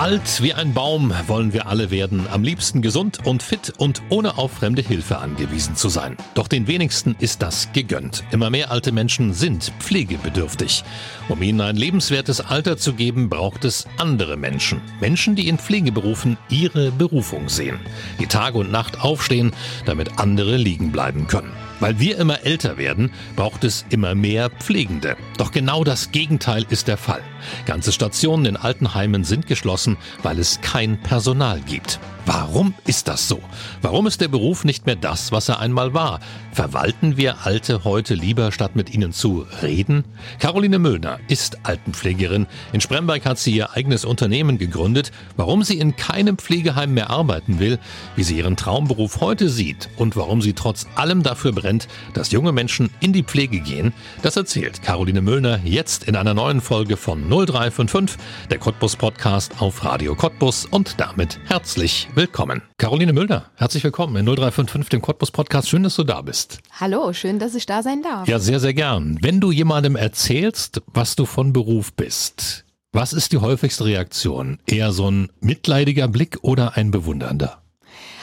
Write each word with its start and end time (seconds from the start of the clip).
Alt 0.00 0.40
wie 0.40 0.54
ein 0.54 0.72
Baum 0.72 1.12
wollen 1.26 1.52
wir 1.52 1.66
alle 1.66 1.90
werden, 1.90 2.26
am 2.32 2.42
liebsten 2.42 2.80
gesund 2.80 3.18
und 3.26 3.42
fit 3.42 3.74
und 3.76 4.00
ohne 4.08 4.38
auf 4.38 4.52
fremde 4.52 4.80
Hilfe 4.80 5.18
angewiesen 5.18 5.76
zu 5.76 5.90
sein. 5.90 6.16
Doch 6.32 6.48
den 6.48 6.66
wenigsten 6.66 7.16
ist 7.18 7.42
das 7.42 7.70
gegönnt. 7.74 8.24
Immer 8.30 8.48
mehr 8.48 8.70
alte 8.70 8.92
Menschen 8.92 9.34
sind 9.34 9.74
pflegebedürftig. 9.78 10.84
Um 11.28 11.42
ihnen 11.42 11.60
ein 11.60 11.76
lebenswertes 11.76 12.40
Alter 12.40 12.78
zu 12.78 12.94
geben, 12.94 13.28
braucht 13.28 13.66
es 13.66 13.86
andere 13.98 14.38
Menschen. 14.38 14.80
Menschen, 15.02 15.36
die 15.36 15.48
in 15.48 15.58
Pflegeberufen 15.58 16.38
ihre 16.48 16.92
Berufung 16.92 17.50
sehen. 17.50 17.78
Die 18.18 18.26
Tag 18.26 18.54
und 18.54 18.72
Nacht 18.72 19.02
aufstehen, 19.02 19.52
damit 19.84 20.18
andere 20.18 20.56
liegen 20.56 20.92
bleiben 20.92 21.26
können. 21.26 21.52
Weil 21.80 21.98
wir 21.98 22.18
immer 22.18 22.44
älter 22.44 22.76
werden, 22.76 23.10
braucht 23.36 23.64
es 23.64 23.84
immer 23.90 24.14
mehr 24.14 24.50
Pflegende. 24.50 25.16
Doch 25.38 25.50
genau 25.50 25.82
das 25.82 26.12
Gegenteil 26.12 26.64
ist 26.68 26.88
der 26.88 26.98
Fall. 26.98 27.22
Ganze 27.66 27.92
Stationen 27.92 28.46
in 28.46 28.56
Altenheimen 28.56 29.24
sind 29.24 29.46
geschlossen, 29.46 29.96
weil 30.22 30.38
es 30.38 30.60
kein 30.60 31.00
Personal 31.00 31.60
gibt. 31.60 31.98
Warum 32.26 32.74
ist 32.86 33.08
das 33.08 33.28
so? 33.28 33.40
Warum 33.82 34.06
ist 34.06 34.20
der 34.20 34.28
Beruf 34.28 34.64
nicht 34.64 34.86
mehr 34.86 34.96
das, 34.96 35.32
was 35.32 35.48
er 35.48 35.60
einmal 35.60 35.94
war? 35.94 36.20
Verwalten 36.52 37.16
wir 37.16 37.46
Alte 37.46 37.84
heute 37.84 38.14
lieber, 38.14 38.52
statt 38.52 38.76
mit 38.76 38.92
ihnen 38.92 39.12
zu 39.12 39.46
reden? 39.62 40.04
Caroline 40.38 40.78
Müllner 40.78 41.18
ist 41.28 41.58
Altenpflegerin. 41.62 42.46
In 42.72 42.80
Spremberg 42.80 43.24
hat 43.24 43.38
sie 43.38 43.52
ihr 43.52 43.72
eigenes 43.72 44.04
Unternehmen 44.04 44.58
gegründet. 44.58 45.12
Warum 45.36 45.62
sie 45.62 45.78
in 45.78 45.96
keinem 45.96 46.36
Pflegeheim 46.36 46.92
mehr 46.92 47.10
arbeiten 47.10 47.58
will, 47.58 47.78
wie 48.16 48.22
sie 48.22 48.38
ihren 48.38 48.56
Traumberuf 48.56 49.20
heute 49.20 49.48
sieht 49.48 49.88
und 49.96 50.16
warum 50.16 50.42
sie 50.42 50.52
trotz 50.52 50.86
allem 50.96 51.22
dafür 51.22 51.52
brennt, 51.52 51.88
dass 52.12 52.32
junge 52.32 52.52
Menschen 52.52 52.90
in 53.00 53.12
die 53.12 53.24
Pflege 53.24 53.60
gehen, 53.60 53.92
das 54.22 54.36
erzählt 54.36 54.82
Caroline 54.82 55.22
Müllner 55.22 55.60
jetzt 55.64 56.04
in 56.04 56.16
einer 56.16 56.34
neuen 56.34 56.60
Folge 56.60 56.96
von 56.96 57.28
0355, 57.28 58.18
der 58.50 58.58
Cottbus 58.58 58.96
Podcast 58.96 59.60
auf 59.60 59.84
Radio 59.84 60.14
Cottbus 60.14 60.66
und 60.66 61.00
damit 61.00 61.38
herzlich 61.46 62.08
willkommen. 62.14 62.62
Caroline 62.78 63.12
Müllner, 63.12 63.50
herzlich 63.56 63.84
willkommen 63.84 64.16
in 64.16 64.24
0355, 64.26 64.88
dem 64.88 65.02
Cottbus 65.02 65.30
Podcast. 65.30 65.68
Schön, 65.68 65.82
dass 65.82 65.96
du 65.96 66.04
da 66.04 66.22
bist. 66.22 66.58
Hallo, 66.78 67.12
schön, 67.12 67.38
dass 67.38 67.54
ich 67.54 67.66
da 67.66 67.82
sein 67.82 68.02
darf. 68.02 68.28
Ja, 68.28 68.38
sehr, 68.38 68.60
sehr 68.60 68.74
gern. 68.74 69.18
Wenn 69.20 69.40
du 69.40 69.52
jemandem 69.52 69.96
erzählst, 69.96 70.82
was 70.86 71.16
du 71.16 71.26
von 71.26 71.52
Beruf 71.52 71.92
bist, 71.92 72.64
was 72.92 73.12
ist 73.12 73.32
die 73.32 73.38
häufigste 73.38 73.84
Reaktion? 73.84 74.58
Eher 74.66 74.92
so 74.92 75.10
ein 75.10 75.30
mitleidiger 75.40 76.08
Blick 76.08 76.38
oder 76.42 76.76
ein 76.76 76.90
bewundernder? 76.90 77.62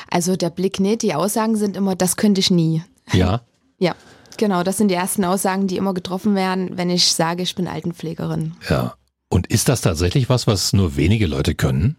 Also 0.10 0.36
der 0.36 0.50
Blick 0.50 0.80
nicht, 0.80 1.02
die 1.02 1.14
Aussagen 1.14 1.56
sind 1.56 1.78
immer, 1.78 1.96
das 1.96 2.18
könnte 2.18 2.40
ich 2.40 2.52
nie. 2.52 2.84
Ja? 3.14 3.42
Ja, 3.80 3.94
genau, 4.38 4.64
das 4.64 4.78
sind 4.78 4.88
die 4.88 4.96
ersten 4.96 5.24
Aussagen, 5.24 5.68
die 5.68 5.78
immer 5.78 5.94
getroffen 5.94 6.34
werden, 6.34 6.80
wenn 6.80 6.90
ich 6.90 7.14
sage, 7.14 7.44
ich 7.44 7.54
bin 7.54 7.68
Altenpflegerin. 7.68 8.56
Ja. 8.68 8.96
Und 9.30 9.46
ist 9.46 9.70
das 9.70 9.82
tatsächlich 9.82 10.30
was, 10.30 10.48
was 10.48 10.74
nur 10.74 10.96
wenige 10.96 11.28
Leute 11.28 11.54
können? 11.54 11.96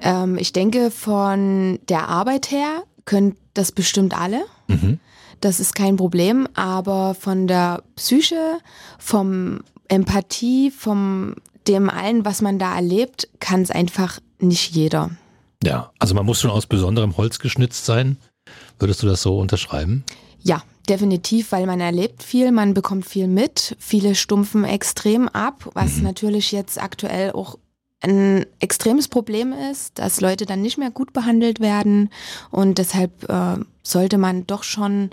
Ähm, 0.00 0.36
ich 0.38 0.52
denke, 0.52 0.90
von 0.90 1.78
der 1.88 2.08
Arbeit 2.08 2.50
her 2.50 2.82
können 3.04 3.36
das 3.54 3.72
bestimmt 3.72 4.18
alle. 4.18 4.44
Mhm. 4.68 4.98
Das 5.40 5.58
ist 5.60 5.74
kein 5.74 5.96
Problem, 5.96 6.46
aber 6.54 7.14
von 7.14 7.46
der 7.48 7.82
Psyche, 7.96 8.58
vom 8.98 9.60
Empathie, 9.88 10.70
vom 10.70 11.34
dem 11.68 11.90
allen, 11.90 12.24
was 12.24 12.42
man 12.42 12.58
da 12.58 12.74
erlebt, 12.74 13.28
kann 13.40 13.62
es 13.62 13.70
einfach 13.70 14.18
nicht 14.40 14.74
jeder. 14.74 15.10
Ja, 15.64 15.90
also 15.98 16.14
man 16.14 16.26
muss 16.26 16.40
schon 16.40 16.50
aus 16.50 16.66
besonderem 16.66 17.16
Holz 17.16 17.38
geschnitzt 17.38 17.84
sein. 17.84 18.16
Würdest 18.78 19.02
du 19.02 19.06
das 19.06 19.22
so 19.22 19.38
unterschreiben? 19.38 20.04
Ja, 20.42 20.62
definitiv, 20.88 21.52
weil 21.52 21.66
man 21.66 21.80
erlebt 21.80 22.22
viel, 22.24 22.50
man 22.50 22.74
bekommt 22.74 23.06
viel 23.06 23.28
mit. 23.28 23.76
Viele 23.78 24.14
stumpfen 24.16 24.64
extrem 24.64 25.28
ab, 25.28 25.68
was 25.74 25.96
Mhm. 25.98 26.02
natürlich 26.04 26.50
jetzt 26.50 26.82
aktuell 26.82 27.30
auch 27.32 27.58
ein 28.02 28.46
extremes 28.60 29.08
Problem 29.08 29.52
ist, 29.52 29.98
dass 29.98 30.20
Leute 30.20 30.44
dann 30.46 30.60
nicht 30.60 30.78
mehr 30.78 30.90
gut 30.90 31.12
behandelt 31.12 31.60
werden 31.60 32.10
und 32.50 32.78
deshalb 32.78 33.28
äh, 33.28 33.56
sollte 33.82 34.18
man 34.18 34.46
doch 34.46 34.64
schon 34.64 35.10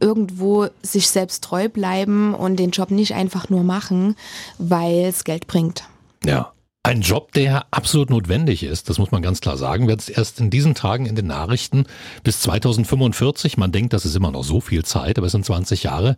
irgendwo 0.00 0.66
sich 0.82 1.08
selbst 1.08 1.44
treu 1.44 1.68
bleiben 1.68 2.34
und 2.34 2.56
den 2.56 2.70
Job 2.70 2.90
nicht 2.90 3.14
einfach 3.14 3.48
nur 3.48 3.62
machen, 3.62 4.16
weil 4.58 5.04
es 5.04 5.24
Geld 5.24 5.46
bringt. 5.46 5.84
Ja. 6.24 6.51
Ein 6.84 7.00
Job, 7.00 7.30
der 7.30 7.66
absolut 7.70 8.10
notwendig 8.10 8.64
ist, 8.64 8.88
das 8.88 8.98
muss 8.98 9.12
man 9.12 9.22
ganz 9.22 9.40
klar 9.40 9.56
sagen, 9.56 9.86
wird 9.86 10.08
erst 10.08 10.40
in 10.40 10.50
diesen 10.50 10.74
Tagen 10.74 11.06
in 11.06 11.14
den 11.14 11.28
Nachrichten 11.28 11.84
bis 12.24 12.40
2045, 12.40 13.56
man 13.56 13.70
denkt, 13.70 13.92
das 13.92 14.04
ist 14.04 14.16
immer 14.16 14.32
noch 14.32 14.42
so 14.42 14.60
viel 14.60 14.84
Zeit, 14.84 15.16
aber 15.16 15.26
es 15.28 15.32
sind 15.32 15.46
20 15.46 15.84
Jahre, 15.84 16.16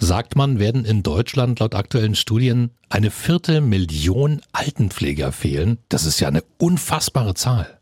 sagt 0.00 0.34
man, 0.34 0.58
werden 0.58 0.84
in 0.84 1.04
Deutschland 1.04 1.60
laut 1.60 1.76
aktuellen 1.76 2.16
Studien 2.16 2.72
eine 2.88 3.12
Viertelmillion 3.12 4.40
Altenpfleger 4.50 5.30
fehlen. 5.30 5.78
Das 5.88 6.04
ist 6.04 6.18
ja 6.18 6.26
eine 6.26 6.42
unfassbare 6.58 7.34
Zahl. 7.34 7.78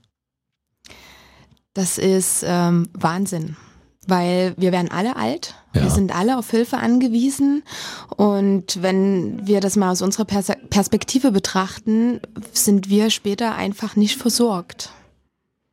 Das 1.73 1.97
ist 1.97 2.45
ähm, 2.47 2.91
Wahnsinn, 2.93 3.57
weil 4.09 4.55
wir 4.57 4.73
werden 4.73 4.91
alle 4.91 5.17
alt, 5.17 5.55
Ja. 5.75 5.83
wir 5.85 5.91
sind 5.91 6.15
alle 6.15 6.39
auf 6.39 6.51
Hilfe 6.51 6.79
angewiesen 6.79 7.63
und 8.17 8.83
wenn 8.83 9.47
wir 9.47 9.61
das 9.61 9.77
mal 9.77 9.91
aus 9.93 10.03
unserer 10.03 10.25
Pers 10.25 10.53
Perspektive 10.71 11.31
betrachten, 11.31 12.21
sind 12.53 12.89
wir 12.89 13.11
später 13.11 13.55
einfach 13.55 13.95
nicht 13.97 14.17
versorgt. 14.17 14.91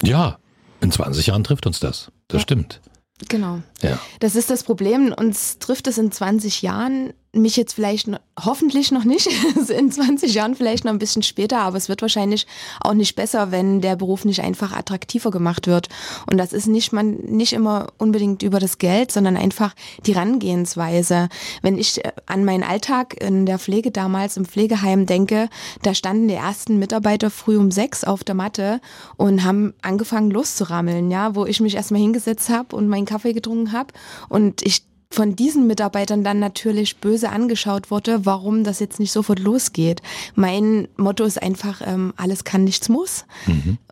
Ja, 0.04 0.38
in 0.82 0.92
20 0.92 1.28
Jahren 1.28 1.44
trifft 1.44 1.66
uns 1.66 1.80
das. 1.80 2.12
Das 2.28 2.40
Ja. 2.40 2.44
stimmt. 2.44 2.82
Genau. 3.30 3.60
Ja. 3.82 3.98
Das 4.20 4.36
ist 4.36 4.50
das 4.50 4.64
Problem. 4.64 5.14
Uns 5.18 5.58
trifft 5.60 5.88
es 5.88 5.98
in 5.98 6.12
20 6.12 6.62
Jahren, 6.62 7.14
mich 7.36 7.58
jetzt 7.58 7.74
vielleicht 7.74 8.10
hoffentlich 8.40 8.92
noch 8.92 9.04
nicht, 9.04 9.30
in 9.70 9.92
20 9.92 10.34
Jahren 10.34 10.56
vielleicht 10.56 10.86
noch 10.86 10.92
ein 10.92 11.00
bisschen 11.00 11.24
später, 11.24 11.60
aber 11.60 11.78
es 11.78 11.90
wird 11.90 12.02
wahrscheinlich 12.02 12.48
auch 12.82 12.94
nicht 12.94 13.16
besser, 13.16 13.52
wenn 13.52 13.82
der 13.82 13.96
Beruf 13.96 14.26
nicht 14.26 14.42
einfach 14.42 14.74
attraktiver 14.74 15.32
gemacht 15.32 15.68
wird. 15.68 15.90
Und 16.30 16.38
das 16.38 16.54
ist 16.54 16.68
nicht 16.68 16.94
man 16.94 17.16
nicht 17.16 17.54
immer 17.54 17.88
unbedingt 17.98 18.44
über 18.44 18.60
das 18.60 18.78
Geld, 18.78 19.12
sondern 19.12 19.38
einfach 19.38 19.74
die 20.06 20.16
Herangehensweise. 20.16 21.30
Wenn 21.62 21.78
ich 21.78 22.04
äh, 22.04 22.12
an 22.26 22.46
meinen 22.46 22.64
Alltag 22.64 23.22
in 23.22 23.46
der 23.46 23.60
Pflege 23.60 23.92
damals 23.92 24.38
im 24.38 24.46
Pflegeheim 24.46 25.06
denke, 25.06 25.50
da 25.84 25.94
standen 25.94 26.28
die 26.28 26.36
ersten 26.36 26.80
Mitarbeiter 26.80 27.30
früh 27.30 27.58
um 27.58 27.72
sechs 27.72 28.04
auf 28.04 28.24
der 28.24 28.36
Matte 28.36 28.82
und 29.18 29.44
haben 29.44 29.74
angefangen 29.82 30.32
loszurammeln, 30.32 31.12
ja, 31.12 31.36
wo 31.36 31.46
ich 31.46 31.60
mich 31.60 31.76
erstmal 31.76 32.02
hingesetzt 32.02 32.50
habe 32.50 32.76
und 32.76 32.88
meinen 32.88 33.06
Kaffee 33.06 33.34
getrunken 33.34 33.72
habe 33.72 33.94
und 34.30 34.62
ich 34.62 34.84
von 35.12 35.36
diesen 35.36 35.68
Mitarbeitern 35.68 36.24
dann 36.24 36.40
natürlich 36.40 36.98
böse 36.98 37.30
angeschaut 37.30 37.92
wurde, 37.92 38.26
warum 38.26 38.64
das 38.64 38.80
jetzt 38.80 39.00
nicht 39.00 39.12
sofort 39.12 39.40
losgeht. 39.40 40.02
Mein 40.36 40.88
Motto 40.98 41.24
ist 41.24 41.42
einfach, 41.42 41.82
ähm, 41.86 42.14
alles 42.18 42.44
kann, 42.44 42.64
nichts 42.64 42.90
muss. 42.90 43.26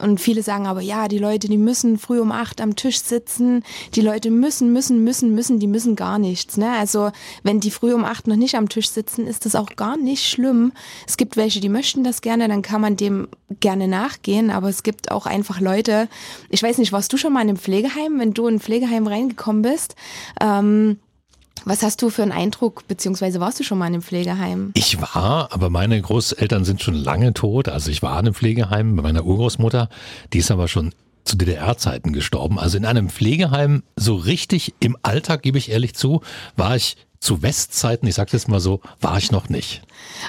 Und 0.01 0.19
viele 0.19 0.43
sagen 0.43 0.67
aber, 0.67 0.81
ja, 0.81 1.07
die 1.07 1.19
Leute, 1.19 1.47
die 1.47 1.57
müssen 1.57 1.97
früh 1.97 2.19
um 2.19 2.31
acht 2.31 2.59
am 2.61 2.75
Tisch 2.75 2.99
sitzen, 2.99 3.63
die 3.95 4.01
Leute 4.01 4.31
müssen, 4.31 4.73
müssen, 4.73 5.03
müssen, 5.03 5.33
müssen, 5.33 5.59
die 5.59 5.67
müssen 5.67 5.95
gar 5.95 6.19
nichts. 6.19 6.57
Ne? 6.57 6.71
Also 6.71 7.11
wenn 7.43 7.59
die 7.59 7.71
früh 7.71 7.93
um 7.93 8.03
acht 8.03 8.27
noch 8.27 8.35
nicht 8.35 8.55
am 8.55 8.69
Tisch 8.69 8.89
sitzen, 8.89 9.27
ist 9.27 9.45
das 9.45 9.55
auch 9.55 9.75
gar 9.75 9.97
nicht 9.97 10.27
schlimm. 10.27 10.73
Es 11.07 11.17
gibt 11.17 11.37
welche, 11.37 11.61
die 11.61 11.69
möchten 11.69 12.03
das 12.03 12.21
gerne, 12.21 12.47
dann 12.47 12.61
kann 12.61 12.81
man 12.81 12.97
dem 12.97 13.27
gerne 13.59 13.87
nachgehen, 13.87 14.49
aber 14.49 14.69
es 14.69 14.83
gibt 14.83 15.11
auch 15.11 15.25
einfach 15.25 15.59
Leute, 15.61 16.09
ich 16.49 16.63
weiß 16.63 16.79
nicht, 16.79 16.91
warst 16.91 17.13
du 17.13 17.17
schon 17.17 17.33
mal 17.33 17.41
in 17.41 17.49
einem 17.49 17.57
Pflegeheim, 17.57 18.19
wenn 18.19 18.33
du 18.33 18.47
in 18.47 18.55
ein 18.55 18.59
Pflegeheim 18.59 19.07
reingekommen 19.07 19.61
bist? 19.61 19.95
Ähm, 20.41 20.97
was 21.65 21.81
hast 21.81 22.01
du 22.01 22.09
für 22.09 22.23
einen 22.23 22.31
Eindruck, 22.31 22.87
beziehungsweise 22.87 23.39
warst 23.39 23.59
du 23.59 23.63
schon 23.63 23.77
mal 23.77 23.87
in 23.87 23.93
einem 23.93 24.01
Pflegeheim? 24.01 24.71
Ich 24.73 25.01
war, 25.01 25.49
aber 25.51 25.69
meine 25.69 26.01
Großeltern 26.01 26.65
sind 26.65 26.81
schon 26.81 26.95
lange 26.95 27.33
tot. 27.33 27.69
Also 27.69 27.89
ich 27.89 28.01
war 28.01 28.13
in 28.13 28.25
einem 28.25 28.33
Pflegeheim 28.33 28.95
bei 28.95 29.03
meiner 29.03 29.23
Urgroßmutter. 29.23 29.89
Die 30.33 30.39
ist 30.39 30.51
aber 30.51 30.67
schon 30.67 30.93
zu 31.23 31.37
DDR-Zeiten 31.37 32.11
gestorben. 32.11 32.59
Also 32.59 32.77
in 32.77 32.85
einem 32.85 33.09
Pflegeheim 33.09 33.83
so 33.95 34.15
richtig 34.15 34.73
im 34.79 34.97
Alltag, 35.03 35.41
gebe 35.41 35.57
ich 35.57 35.71
ehrlich 35.71 35.95
zu, 35.95 36.21
war 36.57 36.75
ich 36.75 36.97
zu 37.19 37.41
Westzeiten, 37.41 38.05
ich 38.07 38.15
sag's 38.15 38.33
jetzt 38.33 38.49
mal 38.49 38.59
so, 38.59 38.81
war 38.99 39.17
ich 39.17 39.31
noch 39.31 39.47
nicht. 39.47 39.81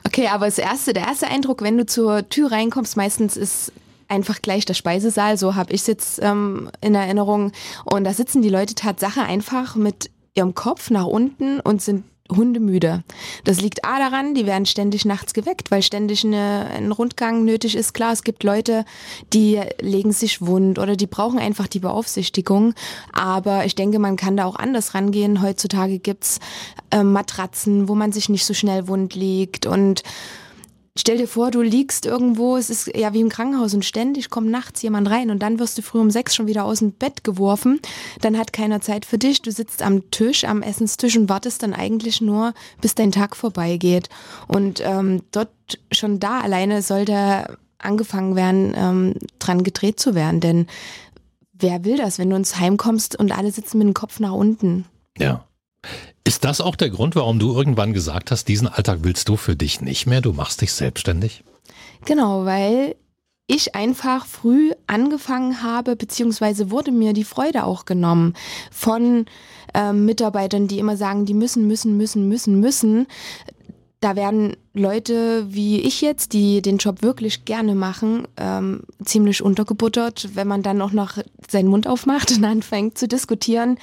Okay, 0.07 0.29
aber 0.29 0.47
das 0.47 0.59
erste, 0.59 0.93
der 0.93 1.09
erste 1.09 1.27
Eindruck, 1.27 1.63
wenn 1.63 1.77
du 1.77 1.87
zur 1.87 2.29
Tür 2.29 2.53
reinkommst, 2.53 2.97
meistens 2.97 3.37
ist 3.37 3.73
einfach 4.07 4.43
gleich 4.43 4.65
der 4.65 4.75
Speisesaal, 4.75 5.37
so 5.37 5.57
habe 5.57 5.73
ich 5.73 5.81
es 5.81 5.87
jetzt 5.89 6.21
ähm, 6.23 6.71
in 6.81 6.95
Erinnerung. 6.95 7.51
Und 7.85 8.05
da 8.05 8.13
sitzen 8.13 8.43
die 8.43 8.49
Leute 8.49 8.77
Tatsache 8.77 9.23
einfach 9.23 9.75
mit 9.75 10.11
ihrem 10.35 10.55
Kopf 10.55 10.91
nach 10.91 11.07
unten 11.07 11.61
und 11.61 11.83
sind 11.83 12.05
hundemüde. 12.35 13.05
Das 13.45 13.61
liegt 13.61 13.85
A 13.85 13.99
daran, 13.99 14.35
die 14.35 14.47
werden 14.47 14.65
ständig 14.65 15.05
nachts 15.05 15.35
geweckt, 15.35 15.71
weil 15.71 15.83
ständig 15.83 16.25
eine, 16.25 16.69
ein 16.75 16.91
Rundgang 16.91 17.45
nötig 17.45 17.77
ist. 17.77 17.93
Klar, 17.93 18.13
es 18.13 18.25
gibt 18.25 18.43
Leute, 18.45 18.87
die 19.33 19.61
legen 19.81 20.13
sich 20.13 20.41
wund 20.41 20.79
oder 20.79 20.97
die 20.97 21.07
brauchen 21.07 21.39
einfach 21.39 21.67
die 21.67 21.81
Beaufsichtigung. 21.81 22.75
Aber 23.13 23.67
ich 23.67 23.75
denke, 23.75 23.99
man 23.99 24.17
kann 24.17 24.39
da 24.39 24.47
auch 24.47 24.57
anders 24.57 24.95
rangehen. 24.95 25.43
Heutzutage 25.43 25.99
gibt's 25.99 26.41
ähm, 26.91 27.13
Matratzen, 27.13 27.89
wo 27.89 27.95
man 27.95 28.13
sich 28.13 28.31
nicht 28.31 28.47
so 28.47 28.55
schnell 28.55 28.89
wund 28.89 29.15
liegt 29.15 29.67
und 29.67 30.03
Stell 30.97 31.19
dir 31.19 31.27
vor, 31.27 31.51
du 31.51 31.61
liegst 31.61 32.07
irgendwo, 32.07 32.57
es 32.57 32.71
ist 32.71 32.97
ja 32.97 33.13
wie 33.13 33.21
im 33.21 33.29
Krankenhaus 33.29 33.75
und 33.75 33.85
ständig 33.85 34.31
kommt 34.31 34.49
nachts 34.49 34.81
jemand 34.83 35.11
rein 35.11 35.31
und 35.31 35.41
dann 35.41 35.59
wirst 35.59 35.77
du 35.77 35.83
früh 35.83 35.99
um 35.99 36.13
sechs 36.13 36.37
schon 36.37 36.47
wieder 36.47 36.65
aus 36.65 36.79
dem 36.79 36.93
Bett 36.93 37.25
geworfen. 37.25 37.81
Dann 38.21 38.39
hat 38.39 38.53
keiner 38.53 38.81
Zeit 38.81 39.05
für 39.05 39.19
dich. 39.19 39.43
Du 39.43 39.51
sitzt 39.51 39.83
am 39.83 40.09
Tisch, 40.13 40.45
am 40.45 40.63
Essenstisch 40.63 41.17
und 41.17 41.29
wartest 41.29 41.65
dann 41.65 41.75
eigentlich 41.75 42.21
nur, 42.21 42.55
bis 42.81 42.95
dein 42.95 43.11
Tag 43.11 43.35
vorbeigeht. 43.35 44.09
Und 44.47 44.81
ähm, 44.85 45.23
dort 45.33 45.51
schon 45.91 46.21
da 46.21 46.41
alleine 46.41 46.81
sollte 46.81 47.59
angefangen 47.79 48.37
werden, 48.37 48.73
ähm, 48.77 49.15
dran 49.41 49.65
gedreht 49.65 49.99
zu 49.99 50.15
werden. 50.15 50.39
Denn 50.39 50.69
wer 51.53 51.85
will 51.85 51.97
das, 51.97 52.21
wenn 52.21 52.31
du 52.31 52.37
ins 52.37 52.61
Heim 52.61 52.77
kommst 52.77 53.19
und 53.19 53.37
alle 53.37 53.51
sitzen 53.51 53.79
mit 53.79 53.89
dem 53.89 53.95
Kopf 53.95 54.21
nach 54.21 54.33
unten? 54.33 54.85
Ja. 55.19 55.45
Ist 56.27 56.45
das 56.45 56.63
auch 56.63 56.75
der 56.75 56.89
Grund, 56.89 57.17
warum 57.17 57.39
du 57.39 57.55
irgendwann 57.55 57.93
gesagt 57.93 58.31
hast, 58.31 58.49
diesen 58.49 58.67
Alltag 58.67 59.01
willst 59.03 59.29
du 59.29 59.37
für 59.37 59.57
dich 59.57 59.83
nicht 59.83 60.07
mehr, 60.07 60.23
du 60.23 60.33
machst 60.33 60.63
dich 60.63 60.73
selbstständig? 60.73 61.45
Genau, 62.07 62.47
weil 62.47 62.97
ich 63.47 63.75
einfach 63.75 64.25
früh 64.25 64.73
angefangen 64.87 65.63
habe, 65.63 65.97
beziehungsweise 65.97 66.71
wurde 66.71 66.93
mir 66.93 67.13
die 67.13 67.25
Freude 67.25 67.65
auch 67.65 67.85
genommen 67.85 68.33
von 68.71 69.27
ähm, 69.75 70.07
Mitarbeitern, 70.07 70.67
die 70.67 70.79
immer 70.79 70.97
sagen, 70.97 71.27
die 71.27 71.35
müssen, 71.35 71.67
müssen, 71.67 71.99
müssen, 71.99 72.27
müssen, 72.27 72.59
müssen. 72.59 73.07
Da 74.05 74.17
werden 74.17 74.55
Leute 74.75 75.47
wie 75.49 75.81
ich 75.81 76.03
jetzt, 76.03 76.35
die 76.35 76.61
den 76.61 76.77
Job 76.77 77.01
wirklich 77.01 77.47
gerne 77.47 77.75
machen, 77.75 78.29
ähm, 78.37 78.83
ziemlich 79.03 79.41
untergebuttert. 79.41 80.29
Wenn 80.35 80.47
man 80.47 80.63
dann 80.63 80.83
auch 80.83 80.93
noch 80.93 81.17
seinen 81.49 81.71
Mund 81.71 81.87
aufmacht 81.87 82.31
und 82.33 82.45
anfängt 82.45 82.99
zu 82.99 83.09
diskutieren, 83.09 83.79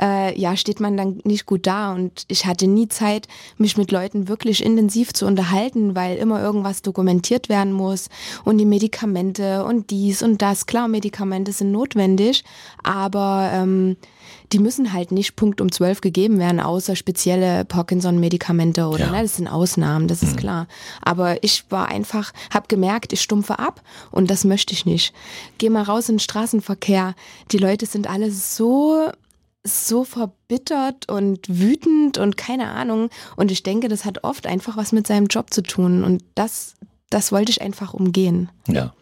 äh, 0.00 0.38
ja, 0.38 0.56
steht 0.56 0.78
man 0.78 0.96
dann 0.96 1.20
nicht 1.24 1.46
gut 1.46 1.66
da. 1.66 1.92
Und 1.92 2.24
ich 2.28 2.46
hatte 2.46 2.68
nie 2.68 2.86
Zeit, 2.86 3.26
mich 3.58 3.76
mit 3.76 3.90
Leuten 3.90 4.28
wirklich 4.28 4.64
intensiv 4.64 5.12
zu 5.12 5.26
unterhalten, 5.26 5.96
weil 5.96 6.18
immer 6.18 6.40
irgendwas 6.40 6.82
dokumentiert 6.82 7.48
werden 7.48 7.72
muss 7.72 8.10
und 8.44 8.58
die 8.58 8.66
Medikamente 8.66 9.64
und 9.64 9.90
dies 9.90 10.22
und 10.22 10.40
das. 10.40 10.66
Klar, 10.66 10.86
Medikamente 10.86 11.50
sind 11.50 11.72
notwendig, 11.72 12.44
aber 12.84 13.50
ähm, 13.52 13.96
die 14.54 14.60
müssen 14.60 14.92
halt 14.92 15.10
nicht 15.10 15.34
Punkt 15.34 15.60
um 15.60 15.72
zwölf 15.72 16.00
gegeben 16.00 16.38
werden, 16.38 16.60
außer 16.60 16.94
spezielle 16.94 17.64
Parkinson-Medikamente 17.64 18.86
oder 18.86 19.06
ja. 19.06 19.10
ne, 19.10 19.22
das 19.22 19.34
sind 19.36 19.48
Ausnahmen, 19.48 20.06
das 20.06 20.22
ist 20.22 20.36
mhm. 20.36 20.40
klar. 20.40 20.68
Aber 21.02 21.42
ich 21.42 21.64
war 21.70 21.88
einfach, 21.88 22.32
hab 22.52 22.68
gemerkt, 22.68 23.12
ich 23.12 23.20
stumpfe 23.20 23.58
ab 23.58 23.82
und 24.12 24.30
das 24.30 24.44
möchte 24.44 24.72
ich 24.72 24.86
nicht. 24.86 25.12
Geh 25.58 25.70
mal 25.70 25.82
raus 25.82 26.08
in 26.08 26.14
den 26.14 26.20
Straßenverkehr. 26.20 27.16
Die 27.50 27.58
Leute 27.58 27.86
sind 27.86 28.08
alle 28.08 28.30
so 28.30 29.10
so 29.64 30.04
verbittert 30.04 31.08
und 31.10 31.48
wütend 31.48 32.18
und 32.18 32.36
keine 32.36 32.68
Ahnung. 32.68 33.10
Und 33.34 33.50
ich 33.50 33.64
denke, 33.64 33.88
das 33.88 34.04
hat 34.04 34.22
oft 34.22 34.46
einfach 34.46 34.76
was 34.76 34.92
mit 34.92 35.08
seinem 35.08 35.26
Job 35.26 35.52
zu 35.52 35.62
tun. 35.62 36.04
Und 36.04 36.22
das, 36.36 36.74
das 37.10 37.32
wollte 37.32 37.50
ich 37.50 37.60
einfach 37.62 37.92
umgehen. 37.92 38.50
Ja. 38.68 38.92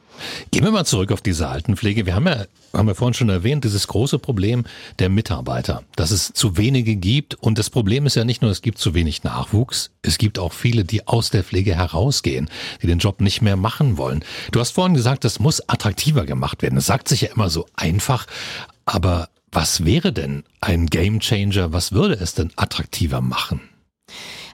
Gehen 0.50 0.64
wir 0.64 0.70
mal 0.70 0.84
zurück 0.84 1.12
auf 1.12 1.20
diese 1.20 1.48
Altenpflege. 1.48 2.06
Wir 2.06 2.14
haben 2.14 2.26
ja, 2.26 2.44
haben 2.72 2.88
wir 2.88 2.94
vorhin 2.94 3.14
schon 3.14 3.28
erwähnt, 3.28 3.64
dieses 3.64 3.88
große 3.88 4.18
Problem 4.18 4.64
der 4.98 5.08
Mitarbeiter, 5.08 5.82
dass 5.96 6.10
es 6.10 6.32
zu 6.32 6.56
wenige 6.56 6.96
gibt. 6.96 7.34
Und 7.34 7.58
das 7.58 7.70
Problem 7.70 8.06
ist 8.06 8.16
ja 8.16 8.24
nicht 8.24 8.42
nur, 8.42 8.50
es 8.50 8.62
gibt 8.62 8.78
zu 8.78 8.94
wenig 8.94 9.24
Nachwuchs, 9.24 9.90
es 10.02 10.18
gibt 10.18 10.38
auch 10.38 10.52
viele, 10.52 10.84
die 10.84 11.06
aus 11.06 11.30
der 11.30 11.44
Pflege 11.44 11.74
herausgehen, 11.74 12.48
die 12.82 12.86
den 12.86 12.98
Job 12.98 13.20
nicht 13.20 13.42
mehr 13.42 13.56
machen 13.56 13.96
wollen. 13.96 14.24
Du 14.50 14.60
hast 14.60 14.70
vorhin 14.70 14.94
gesagt, 14.94 15.24
das 15.24 15.38
muss 15.38 15.68
attraktiver 15.68 16.24
gemacht 16.24 16.62
werden. 16.62 16.76
Das 16.76 16.86
sagt 16.86 17.08
sich 17.08 17.22
ja 17.22 17.30
immer 17.34 17.50
so 17.50 17.66
einfach, 17.76 18.26
aber 18.84 19.28
was 19.50 19.84
wäre 19.84 20.12
denn 20.12 20.44
ein 20.60 20.86
Gamechanger? 20.86 21.72
Was 21.72 21.92
würde 21.92 22.14
es 22.14 22.34
denn 22.34 22.50
attraktiver 22.56 23.20
machen? 23.20 23.60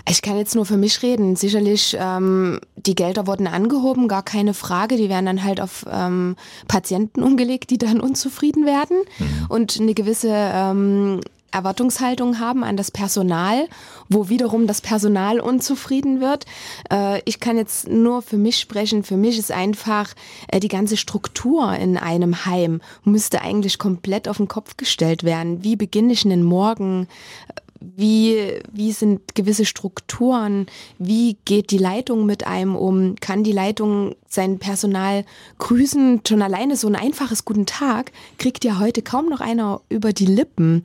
Ich 0.09 0.23
kann 0.23 0.37
jetzt 0.37 0.55
nur 0.55 0.65
für 0.65 0.77
mich 0.77 1.03
reden. 1.03 1.37
Sicherlich, 1.37 1.97
ähm, 1.99 2.61
die 2.77 2.95
Gelder 2.95 3.27
wurden 3.27 3.47
angehoben, 3.47 4.09
gar 4.09 4.23
keine 4.23 4.55
Frage. 4.55 4.97
Die 4.97 5.09
werden 5.09 5.27
dann 5.27 5.45
halt 5.45 5.61
auf 5.61 5.85
ähm, 5.91 6.37
Patienten 6.67 7.23
umgelegt, 7.29 7.71
die 7.71 7.79
dann 7.79 8.01
unzufrieden 8.01 8.67
werden 8.67 8.99
mhm. 9.19 9.47
und 9.49 9.79
eine 9.81 9.95
gewisse 9.95 10.31
ähm, 10.33 11.21
Erwartungshaltung 11.51 12.41
haben 12.41 12.63
an 12.63 12.77
das 12.77 12.91
Personal, 12.91 13.69
wo 14.09 14.29
wiederum 14.29 14.67
das 14.67 14.81
Personal 14.81 15.41
unzufrieden 15.41 16.21
wird. 16.21 16.45
Äh, 16.93 17.23
ich 17.25 17.41
kann 17.41 17.57
jetzt 17.57 17.89
nur 17.89 18.23
für 18.23 18.37
mich 18.37 18.59
sprechen. 18.59 19.03
Für 19.03 19.17
mich 19.17 19.39
ist 19.39 19.51
einfach 19.51 20.13
äh, 20.49 20.61
die 20.61 20.69
ganze 20.69 20.97
Struktur 20.97 21.73
in 21.75 21.97
einem 21.97 22.45
Heim 22.45 22.81
müsste 23.05 23.41
eigentlich 23.41 23.79
komplett 23.79 24.29
auf 24.29 24.37
den 24.37 24.49
Kopf 24.49 24.77
gestellt 24.77 25.25
werden. 25.25 25.65
Wie 25.65 25.77
beginne 25.77 26.13
ich 26.13 26.25
einen 26.25 26.43
Morgen? 26.43 27.09
Wie, 27.81 28.61
wie 28.73 28.93
sind 28.93 29.35
gewisse 29.35 29.65
Strukturen, 29.65 30.67
wie 30.99 31.37
geht 31.45 31.71
die 31.71 31.79
Leitung 31.79 32.27
mit 32.27 32.47
einem 32.47 32.77
um, 32.77 33.15
kann 33.21 33.45
die 33.45 33.53
Leitung 33.53 34.15
sein 34.29 34.59
Personal 34.59 35.25
grüßen, 35.59 36.23
schon 36.27 36.43
alleine 36.43 36.77
so 36.77 36.89
ein 36.89 36.97
einfaches 36.97 37.45
Guten 37.45 37.67
Tag 37.67 38.13
kriegt 38.39 38.65
ja 38.65 38.79
heute 38.79 39.03
kaum 39.03 39.29
noch 39.29 39.41
einer 39.41 39.81
über 39.89 40.13
die 40.13 40.27
Lippen. 40.27 40.85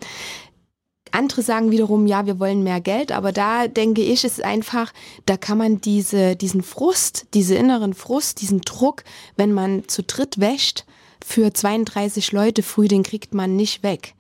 Andere 1.12 1.44
sagen 1.44 1.69
wiederum, 1.69 2.07
ja, 2.07 2.25
wir 2.25 2.40
wollen 2.40 2.63
mehr 2.63 2.81
Geld, 2.81 3.12
aber 3.12 3.31
da 3.31 3.68
denke 3.68 4.01
ich, 4.01 4.24
ist 4.24 4.44
einfach, 4.44 4.92
da 5.28 5.38
kann 5.38 5.60
man 5.60 5.80
diese, 5.80 6.36
diesen 6.36 6.63
Frust, 6.63 7.28
diese 7.36 7.54
inneren 7.54 7.94
Frust, 7.94 8.42
diesen 8.42 8.62
Druck, 8.62 9.04
wenn 9.36 9.54
man 9.54 9.88
zu 9.88 10.01
dritt 10.01 10.39
wäscht, 10.39 10.86
für 11.25 11.54
32 11.54 12.31
Leute 12.31 12.64
früh, 12.64 12.88
den 12.88 13.04
kriegt 13.04 13.34
man 13.34 13.56
nicht 13.56 13.84
weg. 13.84 14.16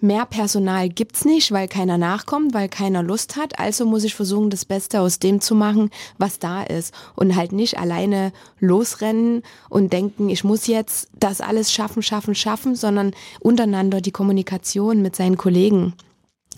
Mehr 0.00 0.26
Personal 0.26 0.90
gibt's 0.90 1.24
nicht, 1.24 1.52
weil 1.52 1.68
keiner 1.68 1.96
nachkommt, 1.96 2.52
weil 2.52 2.68
keiner 2.68 3.02
Lust 3.02 3.36
hat. 3.36 3.58
Also 3.58 3.86
muss 3.86 4.04
ich 4.04 4.14
versuchen, 4.14 4.50
das 4.50 4.66
Beste 4.66 5.00
aus 5.00 5.18
dem 5.18 5.40
zu 5.40 5.54
machen, 5.54 5.90
was 6.18 6.38
da 6.38 6.62
ist. 6.62 6.92
Und 7.14 7.34
halt 7.34 7.52
nicht 7.52 7.78
alleine 7.78 8.32
losrennen 8.60 9.42
und 9.70 9.92
denken, 9.92 10.28
ich 10.28 10.44
muss 10.44 10.66
jetzt 10.66 11.08
das 11.18 11.40
alles 11.40 11.72
schaffen, 11.72 12.02
schaffen, 12.02 12.34
schaffen, 12.34 12.74
sondern 12.74 13.12
untereinander 13.40 14.00
die 14.00 14.12
Kommunikation 14.12 15.00
mit 15.00 15.16
seinen 15.16 15.38
Kollegen 15.38 15.94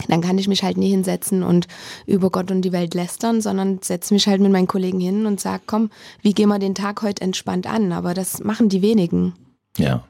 dann 0.07 0.21
kann 0.21 0.39
ich 0.39 0.47
mich 0.47 0.63
halt 0.63 0.77
nie 0.77 0.91
hinsetzen 0.91 1.43
und 1.43 1.67
über 2.07 2.31
Gott 2.31 2.53
und 2.53 2.63
die 2.63 2.71
Welt 2.71 2.95
lästern, 2.95 3.41
sondern 3.41 3.81
setze 3.83 4.15
mich 4.15 4.29
halt 4.29 4.41
mit 4.41 4.53
meinen 4.53 4.69
Kollegen 4.69 5.01
hin 5.01 5.27
und 5.27 5.41
sag, 5.41 5.63
komm, 5.67 5.91
wie 6.23 6.35
gehen 6.35 6.49
wir 6.49 6.61
den 6.61 6.77
Tag 6.77 7.03
heute 7.03 7.23
entspannt 7.23 7.67
an? 7.67 7.91
Aber 7.91 8.15
das 8.15 8.45
machen 8.45 8.69
die 8.69 8.81
wenigen. 8.81 9.35
Ja. 9.79 10.05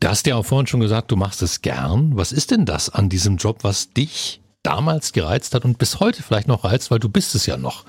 Du 0.00 0.08
hast 0.08 0.26
ja 0.26 0.36
auch 0.36 0.44
vorhin 0.44 0.66
schon 0.66 0.80
gesagt, 0.80 1.10
du 1.10 1.16
machst 1.16 1.42
es 1.42 1.62
gern. 1.62 2.16
Was 2.16 2.32
ist 2.32 2.50
denn 2.50 2.64
das 2.64 2.88
an 2.90 3.08
diesem 3.08 3.36
Job, 3.36 3.58
was 3.62 3.92
dich 3.92 4.40
damals 4.62 5.12
gereizt 5.12 5.54
hat 5.54 5.64
und 5.64 5.78
bis 5.78 6.00
heute 6.00 6.22
vielleicht 6.22 6.48
noch 6.48 6.64
reizt, 6.64 6.90
weil 6.90 6.98
du 6.98 7.08
bist 7.08 7.34
es 7.34 7.46
ja 7.46 7.56
noch. 7.56 7.84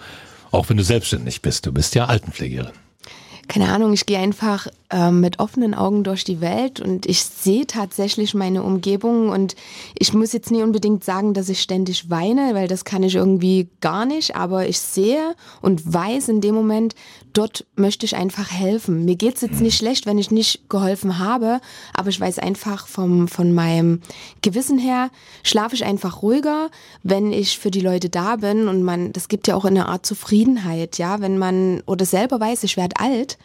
Auch 0.51 0.69
wenn 0.69 0.77
du 0.77 0.83
selbstständig 0.83 1.41
bist. 1.41 1.65
Du 1.65 1.71
bist 1.71 1.95
ja 1.95 2.05
Altenpflegerin 2.05 2.71
keine 3.49 3.69
Ahnung, 3.69 3.91
ich 3.91 4.05
gehe 4.05 4.19
einfach 4.19 4.67
äh, 4.91 5.11
mit 5.11 5.39
offenen 5.39 5.73
Augen 5.73 6.03
durch 6.03 6.23
die 6.23 6.41
Welt. 6.41 6.79
Und 6.79 7.05
ich 7.05 7.23
sehe 7.23 7.67
tatsächlich 7.67 8.33
meine 8.33 8.63
Umgebung. 8.63 9.29
Und 9.29 9.55
ich 9.97 10.13
muss 10.13 10.33
jetzt 10.33 10.51
nie 10.51 10.63
unbedingt 10.63 11.03
sagen, 11.03 11.33
dass 11.33 11.49
ich 11.49 11.61
ständig 11.61 12.09
weine, 12.09 12.55
weil 12.55 12.67
das 12.67 12.85
kann 12.85 13.03
ich 13.03 13.15
irgendwie 13.15 13.69
gar 13.81 14.05
nicht, 14.05 14.35
aber 14.35 14.67
ich 14.67 14.79
sehe 14.79 15.35
und 15.61 15.93
weiß 15.93 16.29
in 16.29 16.41
dem 16.41 16.55
Moment, 16.55 16.95
dort 17.33 17.65
möchte 17.75 18.05
ich 18.05 18.15
einfach 18.15 18.49
helfen. 18.49 19.05
Mir 19.05 19.15
geht's 19.15 19.41
jetzt 19.41 19.61
nicht 19.61 19.77
schlecht, 19.77 20.05
wenn 20.05 20.17
ich 20.17 20.31
nicht 20.31 20.69
geholfen 20.69 21.19
habe, 21.19 21.61
aber 21.93 22.09
ich 22.09 22.19
weiß 22.19 22.39
einfach 22.39 22.87
vom, 22.87 23.27
von 23.27 23.53
meinem 23.53 24.01
Gewissen 24.41 24.79
her, 24.79 25.11
schlafe 25.43 25.75
ich 25.75 25.85
einfach 25.85 26.21
ruhiger, 26.21 26.69
wenn 27.03 27.31
ich 27.31 27.59
für 27.59 27.71
die 27.71 27.81
Leute 27.81 28.09
da 28.09 28.37
bin. 28.37 28.67
Und 28.67 28.83
man, 28.83 29.13
das 29.13 29.27
gibt 29.27 29.47
ja 29.47 29.55
auch 29.55 29.65
eine 29.65 29.87
Art 29.87 30.05
Zufriedenheit, 30.05 30.97
ja, 30.97 31.21
wenn 31.21 31.37
man 31.37 31.81
oder 31.85 32.05
selber 32.05 32.39
weiß, 32.39 32.63
ich 32.63 32.77
werde 32.77 32.99
alt, 32.99 33.37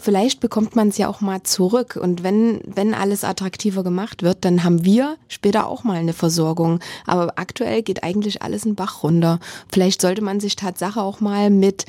vielleicht 0.00 0.40
bekommt 0.40 0.76
man 0.76 0.88
es 0.88 0.98
ja 0.98 1.08
auch 1.08 1.20
mal 1.20 1.42
zurück. 1.42 1.98
Und 2.00 2.22
wenn, 2.22 2.60
wenn 2.64 2.94
alles 2.94 3.24
attraktiver 3.24 3.82
gemacht 3.82 4.22
wird, 4.22 4.44
dann 4.44 4.64
haben 4.64 4.84
wir 4.84 5.16
später 5.28 5.66
auch 5.66 5.84
mal 5.84 5.96
eine 5.96 6.12
Versorgung. 6.12 6.80
Aber 7.06 7.32
aktuell 7.36 7.82
geht 7.82 8.02
eigentlich 8.02 8.42
alles 8.42 8.64
in 8.64 8.74
Bach 8.74 9.02
runter. 9.02 9.40
Vielleicht 9.72 10.00
sollte 10.00 10.22
man 10.22 10.40
sich 10.40 10.56
Tatsache 10.56 11.00
auch 11.00 11.20
mal 11.20 11.50
mit 11.50 11.86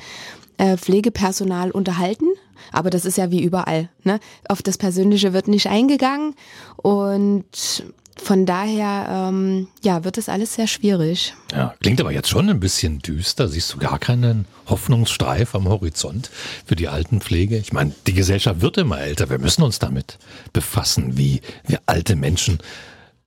äh, 0.58 0.76
Pflegepersonal 0.76 1.70
unterhalten. 1.70 2.26
Aber 2.72 2.90
das 2.90 3.04
ist 3.04 3.18
ja 3.18 3.30
wie 3.30 3.42
überall. 3.42 3.88
Ne? 4.04 4.20
Auf 4.48 4.62
das 4.62 4.78
Persönliche 4.78 5.32
wird 5.32 5.48
nicht 5.48 5.68
eingegangen. 5.68 6.34
Und 6.76 7.84
von 8.16 8.46
daher, 8.46 9.28
ähm, 9.28 9.68
ja, 9.82 10.04
wird 10.04 10.16
das 10.16 10.28
alles 10.28 10.54
sehr 10.54 10.66
schwierig. 10.66 11.34
Ja, 11.52 11.74
klingt 11.80 12.00
aber 12.00 12.12
jetzt 12.12 12.28
schon 12.28 12.48
ein 12.48 12.60
bisschen 12.60 13.00
düster. 13.00 13.48
Siehst 13.48 13.74
du 13.74 13.78
gar 13.78 13.98
keinen 13.98 14.46
Hoffnungsstreif 14.66 15.54
am 15.54 15.68
Horizont 15.68 16.30
für 16.64 16.76
die 16.76 16.88
Altenpflege? 16.88 17.56
Ich 17.58 17.72
meine, 17.72 17.92
die 18.06 18.14
Gesellschaft 18.14 18.62
wird 18.62 18.78
immer 18.78 18.98
älter. 18.98 19.28
Wir 19.28 19.38
müssen 19.38 19.62
uns 19.62 19.78
damit 19.78 20.18
befassen, 20.52 21.18
wie 21.18 21.40
wir 21.66 21.80
alte 21.86 22.16
Menschen 22.16 22.58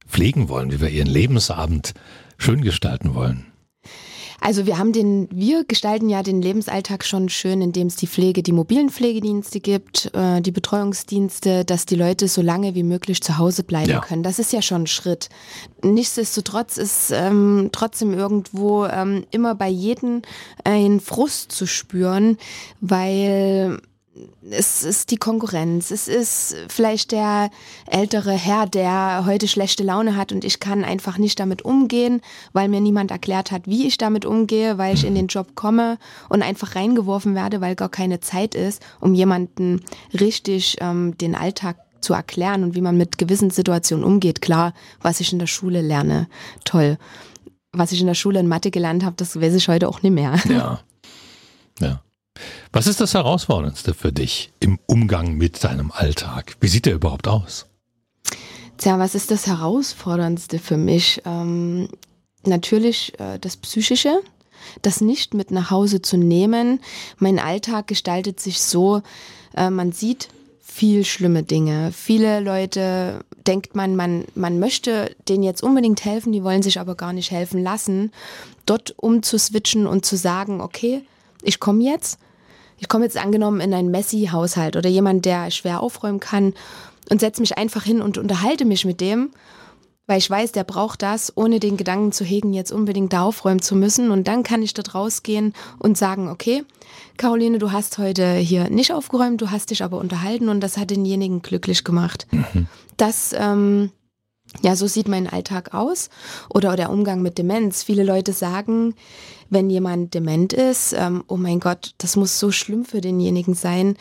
pflegen 0.08 0.50
wollen, 0.50 0.72
wie 0.72 0.82
wir 0.82 0.90
ihren 0.90 1.08
Lebensabend 1.08 1.94
schön 2.38 2.62
gestalten 2.62 3.14
wollen. 3.14 3.46
Also 4.42 4.66
wir 4.66 4.78
haben 4.78 4.94
den, 4.94 5.28
wir 5.32 5.64
gestalten 5.66 6.10
ja 6.10 6.24
den 6.24 6.42
Lebensalltag 6.42 7.04
schon 7.06 7.30
schön, 7.30 7.62
indem 7.62 7.88
es 7.88 7.96
die 7.96 8.08
Pflege, 8.08 8.44
die 8.44 8.52
mobilen 8.52 8.90
Pflegedienste 8.90 9.60
gibt, 9.60 10.12
äh, 10.14 10.42
die 10.42 10.52
Betreuungsdienste, 10.52 11.66
dass 11.66 11.86
die 11.86 11.96
Leute 11.96 12.28
so 12.28 12.42
lange 12.42 12.76
wie 12.76 12.84
möglich 12.84 13.22
zu 13.22 13.38
Hause 13.38 13.64
bleiben 13.64 13.90
ja. 13.90 14.00
können. 14.00 14.24
Das 14.24 14.40
ist 14.40 14.54
ja 14.54 14.62
schon 14.62 14.84
ein 14.84 14.88
Schritt. 14.88 15.30
Nichtsdestotrotz 15.84 16.78
ist 16.78 17.12
ähm, 17.12 17.70
trotzdem 17.72 18.14
irgendwo 18.14 18.86
ähm, 18.86 19.26
immer 19.32 19.56
bei 19.56 19.70
jedem 19.70 20.22
ein 20.64 21.00
Frust 21.00 21.52
zu 21.52 21.66
spüren, 21.66 22.38
weil 22.82 23.80
es 24.50 24.84
ist 24.84 25.12
die 25.12 25.18
Konkurrenz, 25.18 25.92
es 25.92 26.08
ist 26.08 26.56
vielleicht 26.68 27.12
der 27.12 27.50
ältere 27.88 28.32
Herr, 28.32 28.68
der 28.68 29.24
heute 29.26 29.48
schlechte 29.48 29.84
Laune 29.84 30.16
hat 30.16 30.32
und 30.32 30.44
ich 30.44 30.60
kann 30.60 30.84
einfach 30.84 31.18
nicht 31.18 31.40
damit 31.40 31.64
umgehen, 31.64 32.22
weil 32.54 32.68
mir 32.68 32.82
niemand 32.82 33.12
erklärt 33.12 33.52
hat, 33.52 33.68
wie 33.68 33.88
ich 33.88 33.98
damit 33.98 34.26
umgehe, 34.26 34.78
weil 34.78 34.96
ich 34.96 35.06
in 35.06 35.16
den 35.16 35.28
Job 35.28 35.56
komme 35.56 35.98
und 36.30 36.42
einfach 36.42 36.76
reingeworfen 36.76 37.36
werde, 37.36 37.62
weil 37.62 37.76
gar 37.76 37.90
keine 37.90 38.20
Zeit 38.20 38.56
ist, 38.56 38.82
um 39.00 39.14
jemanden 39.14 39.82
richtig 40.20 40.78
ähm, 40.82 41.18
den 41.18 41.36
Alltag 41.36 41.78
zu 42.02 42.14
erklären 42.14 42.64
und 42.64 42.76
wie 42.76 42.82
man 42.82 42.98
mit 42.98 43.18
gewissen 43.18 43.50
Situationen 43.50 44.06
umgeht. 44.06 44.42
Klar, 44.42 44.74
was 45.02 45.20
ich 45.20 45.34
in 45.34 45.40
der 45.40 45.48
Schule 45.48 45.82
lerne, 45.82 46.28
toll. 46.66 46.98
Was 47.72 47.92
ich 47.92 48.02
in 48.02 48.08
der 48.08 48.16
Schule 48.16 48.40
in 48.40 48.48
Mathe 48.48 48.72
gelernt 48.72 49.04
habe, 49.04 49.16
das 49.18 49.40
weiß 49.40 49.54
ich 49.54 49.68
heute 49.68 49.88
auch 49.88 50.02
nicht 50.02 50.14
mehr. 50.14 50.36
Ja. 50.48 50.80
Ja. 51.82 52.02
Was 52.72 52.88
ist 52.88 53.02
das 53.02 53.14
Herausforderndste 53.14 53.94
für 53.94 54.12
dich 54.12 54.52
im 54.60 54.80
Umgang 54.86 55.34
mit 55.34 55.64
deinem 55.64 55.92
Alltag? 55.92 56.56
Wie 56.60 56.68
sieht 56.68 56.86
der 56.86 56.96
überhaupt 56.96 57.28
aus? 57.28 57.66
Tja, 58.78 58.98
was 58.98 59.16
ist 59.16 59.32
das 59.32 59.48
Herausforderndste 59.48 60.60
für 60.60 60.78
mich? 60.78 61.22
Ähm, 61.26 61.90
natürlich 62.46 63.20
äh, 63.20 63.38
das 63.40 63.58
Psychische, 63.58 64.22
das 64.82 65.02
nicht 65.02 65.34
mit 65.34 65.52
nach 65.52 65.70
Hause 65.70 66.02
zu 66.02 66.18
nehmen. 66.18 66.80
Mein 67.18 67.40
Alltag 67.40 67.88
gestaltet 67.88 68.40
sich 68.40 68.62
so, 68.62 69.02
äh, 69.56 69.70
man 69.70 69.92
sieht 69.92 70.30
viel 70.62 71.04
schlimme 71.04 71.44
Dinge. 71.44 71.92
Viele 71.92 72.40
Leute 72.40 73.26
denkt 73.46 73.76
man, 73.76 73.96
man, 73.96 74.24
man 74.36 74.60
möchte 74.60 75.14
denen 75.28 75.44
jetzt 75.44 75.64
unbedingt 75.64 76.06
helfen, 76.06 76.32
die 76.32 76.44
wollen 76.44 76.62
sich 76.62 76.80
aber 76.80 76.96
gar 76.96 77.12
nicht 77.12 77.32
helfen 77.32 77.62
lassen. 77.62 78.12
Dort 78.66 78.94
umzuswitchen 78.98 79.88
und 79.88 80.06
zu 80.06 80.16
sagen, 80.16 80.62
okay, 80.62 81.02
ich 81.42 81.60
komme 81.60 81.84
jetzt 81.84 82.20
ich 82.80 82.88
komme 82.88 83.06
jetzt 83.06 83.18
angenommen 83.18 83.62
in 83.62 83.74
einen 83.74 83.92
Messi-Haushalt 83.92 84.76
oder 84.76 84.90
jemand, 84.90 85.26
der 85.26 85.52
schwer 85.52 85.82
aufräumen 85.82 86.20
kann 86.20 86.54
und 87.10 87.20
setze 87.20 87.42
mich 87.42 87.58
einfach 87.58 87.84
hin 87.84 88.02
und 88.02 88.18
unterhalte 88.18 88.66
mich 88.66 88.86
mit 88.86 89.02
dem, 89.02 89.32
weil 90.08 90.18
ich 90.18 90.30
weiß, 90.30 90.54
der 90.54 90.64
braucht 90.64 91.04
das, 91.04 91.38
ohne 91.38 91.60
den 91.60 91.78
Gedanken 91.78 92.12
zu 92.12 92.24
hegen, 92.24 92.52
jetzt 92.52 92.72
unbedingt 92.72 93.14
da 93.14 93.22
aufräumen 93.22 93.62
zu 93.62 93.76
müssen. 93.76 94.10
Und 94.10 94.28
dann 94.28 94.42
kann 94.42 94.64
ich 94.64 94.74
dort 94.74 94.96
rausgehen 94.96 95.54
und 95.78 96.00
sagen, 96.00 96.30
okay, 96.30 96.64
Caroline, 97.18 97.60
du 97.60 97.72
hast 97.72 98.00
heute 98.00 98.34
hier 98.34 98.72
nicht 98.72 98.92
aufgeräumt, 98.92 99.40
du 99.40 99.52
hast 99.52 99.70
dich 99.70 99.84
aber 99.84 100.00
unterhalten 100.00 100.50
und 100.50 100.62
das 100.62 100.78
hat 100.78 100.90
denjenigen 100.90 101.44
glücklich 101.44 101.84
gemacht. 101.84 102.26
Mhm. 102.32 102.68
Das 102.98 103.36
ähm, 103.38 103.92
ja, 104.62 104.76
so 104.76 104.88
sieht 104.88 105.08
mein 105.08 105.28
Alltag 105.28 105.74
aus. 105.74 106.10
Oder 106.50 106.76
der 106.76 106.90
Umgang 106.90 107.22
mit 107.22 107.38
Demenz. 107.38 107.84
Viele 107.84 108.04
Leute 108.04 108.34
sagen, 108.34 108.96
wenn 109.50 109.70
jemand 109.70 110.14
dement 110.14 110.54
ist, 110.54 110.94
ähm, 110.94 111.24
oh 111.28 111.38
mein 111.38 111.60
Gott, 111.60 111.94
das 111.98 112.16
muss 112.16 112.40
so 112.40 112.52
schlimm 112.52 112.86
für 112.86 113.02
denjenigen 113.02 113.54
sein. 113.54 113.96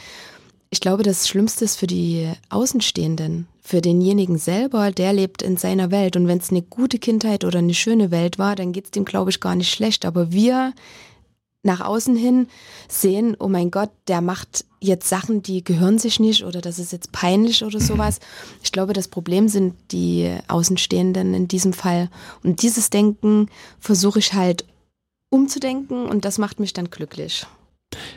Ich 0.71 0.81
glaube, 0.81 1.03
das 1.03 1.27
Schlimmste 1.29 1.65
ist 1.65 1.77
für 1.77 1.87
die 1.87 2.31
Außenstehenden, 2.51 3.47
für 3.63 3.81
denjenigen 3.81 4.37
selber, 4.37 4.91
der 4.91 5.15
lebt 5.15 5.43
in 5.43 5.57
seiner 5.57 5.91
Welt. 5.91 6.17
Und 6.17 6.29
wenn 6.29 6.39
es 6.39 6.51
eine 6.51 6.63
gute 6.63 6.99
Kindheit 6.99 7.45
oder 7.45 7.61
eine 7.61 7.75
schöne 7.75 8.11
Welt 8.11 8.39
war, 8.39 8.55
dann 8.55 8.73
geht 8.73 8.87
es 8.87 8.91
dem, 8.91 9.07
glaube 9.07 9.31
ich, 9.31 9.41
gar 9.41 9.55
nicht 9.55 9.73
schlecht. 9.73 10.05
Aber 10.05 10.33
wir 10.33 10.75
nach 11.63 11.81
außen 11.81 12.17
hin 12.17 12.49
sehen, 12.89 13.37
oh 13.39 13.49
mein 13.49 13.71
Gott, 13.71 13.91
der 14.09 14.21
macht 14.21 14.65
jetzt 14.81 15.09
Sachen, 15.09 15.43
die 15.43 15.65
gehören 15.65 15.99
sich 15.99 16.21
nicht 16.21 16.45
oder 16.45 16.61
das 16.61 16.79
ist 16.79 16.93
jetzt 16.93 17.13
peinlich 17.13 17.65
oder 17.65 17.81
sowas. 17.81 18.21
Ich 18.63 18.73
glaube, 18.73 18.93
das 18.93 19.09
Problem 19.09 19.49
sind 19.49 19.75
die 19.91 20.37
Außenstehenden 20.49 21.35
in 21.35 21.49
diesem 21.49 21.73
Fall. 21.73 22.11
Und 22.43 22.63
dieses 22.63 22.91
Denken 22.91 23.49
versuche 23.81 24.19
ich 24.19 24.35
halt 24.35 24.65
umzudenken 25.31 26.07
und 26.07 26.25
das 26.25 26.39
macht 26.39 26.61
mich 26.61 26.73
dann 26.73 26.91
glücklich. 26.91 27.47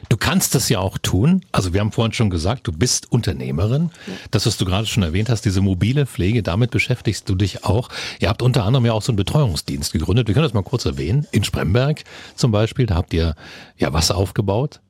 Du 0.10 0.18
kannst 0.18 0.54
das 0.54 0.68
ja 0.68 0.80
auch 0.80 0.98
tun. 0.98 1.46
Also 1.52 1.74
wir 1.74 1.80
haben 1.80 1.94
vorhin 1.94 2.12
schon 2.12 2.30
gesagt, 2.30 2.68
du 2.68 2.74
bist 2.74 3.12
Unternehmerin. 3.12 3.92
Ja. 4.06 4.14
Das, 4.32 4.46
was 4.46 4.58
du 4.58 4.66
gerade 4.66 4.86
schon 4.86 5.04
erwähnt 5.04 5.30
hast, 5.30 5.46
diese 5.46 5.62
mobile 5.62 6.06
Pflege, 6.06 6.44
damit 6.44 6.72
beschäftigst 6.72 7.30
du 7.30 7.36
dich 7.36 7.64
auch. 7.64 7.88
Ihr 8.20 8.28
habt 8.28 8.42
unter 8.42 8.66
anderem 8.66 8.86
ja 8.86 8.94
auch 8.94 9.02
so 9.02 9.12
einen 9.12 9.18
Betreuungsdienst 9.18 9.94
gegründet. 9.94 10.28
Wir 10.28 10.34
können 10.34 10.44
das 10.44 10.54
mal 10.54 10.64
kurz 10.64 10.86
erwähnen. 10.86 11.26
In 11.32 11.44
Spremberg 11.44 12.04
zum 12.36 12.52
Beispiel, 12.52 12.86
da 12.86 12.96
habt 12.96 13.14
ihr 13.14 13.36
ja 13.78 13.94
was 13.94 14.12
aufgebaut. 14.12 14.82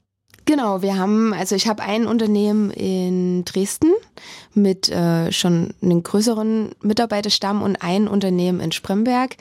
Genau, 0.45 0.81
wir 0.81 0.97
haben, 0.97 1.33
also 1.33 1.55
ich 1.55 1.67
habe 1.67 1.83
ein 1.83 2.07
Unternehmen 2.07 2.71
in 2.71 3.45
Dresden 3.45 3.91
mit 4.53 4.89
äh, 4.89 5.31
schon 5.31 5.73
einem 5.81 6.03
größeren 6.03 6.71
Mitarbeiterstamm 6.81 7.61
und 7.61 7.77
ein 7.77 8.07
Unternehmen 8.07 8.59
in 8.59 8.71
Spremberg. 8.71 9.37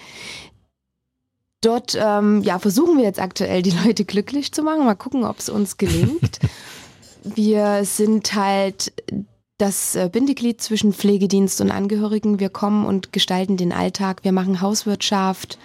Dort 1.63 1.97
ähm, 2.01 2.43
ja, 2.43 2.59
versuchen 2.59 2.97
wir 2.97 3.05
jetzt 3.05 3.21
aktuell, 3.21 3.63
die 3.63 3.75
Leute 3.85 4.05
glücklich 4.05 4.53
zu 4.53 4.63
machen. 4.63 4.85
Mal 4.85 4.95
gucken, 4.95 5.25
ob 5.25 5.39
es 5.39 5.49
uns 5.49 5.77
gelingt. 5.77 6.39
wir 7.23 7.85
sind 7.85 8.35
halt 8.35 8.93
das 9.59 9.95
äh, 9.95 10.09
Bindeglied 10.11 10.61
zwischen 10.61 10.93
Pflegedienst 10.93 11.61
und 11.61 11.71
Angehörigen. 11.71 12.41
Wir 12.41 12.49
kommen 12.49 12.87
und 12.87 13.13
gestalten 13.13 13.57
den 13.57 13.73
Alltag. 13.73 14.21
Wir 14.23 14.33
machen 14.33 14.61
Hauswirtschaft. 14.61 15.59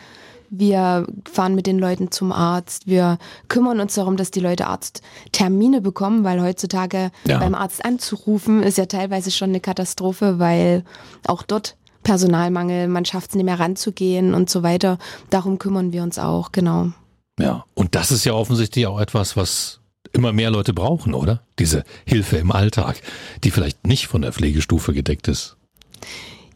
Wir 0.49 1.07
fahren 1.31 1.55
mit 1.55 1.67
den 1.67 1.79
Leuten 1.79 2.11
zum 2.11 2.31
Arzt. 2.31 2.87
Wir 2.87 3.17
kümmern 3.47 3.79
uns 3.79 3.95
darum, 3.95 4.17
dass 4.17 4.31
die 4.31 4.39
Leute 4.39 4.67
Arzttermine 4.67 5.81
bekommen, 5.81 6.23
weil 6.23 6.41
heutzutage 6.41 7.11
ja. 7.25 7.39
beim 7.39 7.55
Arzt 7.55 7.83
anzurufen 7.83 8.63
ist 8.63 8.77
ja 8.77 8.85
teilweise 8.85 9.31
schon 9.31 9.49
eine 9.49 9.59
Katastrophe, 9.59 10.39
weil 10.39 10.83
auch 11.27 11.43
dort 11.43 11.75
Personalmangel, 12.03 12.87
man 12.87 13.03
schafft 13.03 13.31
es 13.31 13.35
nicht 13.35 13.45
mehr 13.45 13.59
ranzugehen 13.59 14.33
und 14.33 14.49
so 14.49 14.63
weiter. 14.63 14.99
Darum 15.29 15.57
kümmern 15.59 15.91
wir 15.91 16.03
uns 16.03 16.19
auch, 16.19 16.51
genau. 16.51 16.91
Ja, 17.39 17.65
und 17.73 17.95
das 17.95 18.11
ist 18.11 18.25
ja 18.25 18.33
offensichtlich 18.33 18.87
auch 18.87 18.99
etwas, 18.99 19.35
was 19.35 19.79
immer 20.13 20.31
mehr 20.31 20.51
Leute 20.51 20.73
brauchen, 20.73 21.13
oder? 21.13 21.41
Diese 21.59 21.83
Hilfe 22.05 22.37
im 22.37 22.51
Alltag, 22.51 23.01
die 23.43 23.51
vielleicht 23.51 23.85
nicht 23.85 24.07
von 24.07 24.21
der 24.21 24.31
Pflegestufe 24.31 24.93
gedeckt 24.93 25.27
ist. 25.27 25.57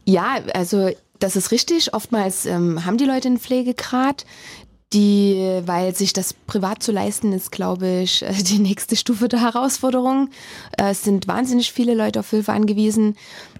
Ja, 0.04 0.38
also 0.54 0.90
das 1.20 1.36
ist 1.36 1.52
richtig. 1.52 1.94
Oftmals 1.94 2.46
ähm, 2.46 2.84
haben 2.84 2.96
die 2.96 3.04
Leute 3.04 3.28
einen 3.28 3.38
Pflegegrad 3.38 4.24
die, 4.92 5.62
weil 5.66 5.94
sich 5.94 6.12
das 6.12 6.34
privat 6.34 6.82
zu 6.82 6.90
leisten, 6.90 7.32
ist, 7.32 7.52
glaube 7.52 8.00
ich, 8.00 8.24
die 8.42 8.58
nächste 8.58 8.96
Stufe 8.96 9.28
der 9.28 9.40
Herausforderung. 9.40 10.30
Äh, 10.76 10.90
es 10.90 11.04
sind 11.04 11.28
wahnsinnig 11.28 11.72
viele 11.72 11.94
Leute 11.94 12.20
auf 12.20 12.30
Hilfe 12.30 12.52
angewiesen. 12.52 13.16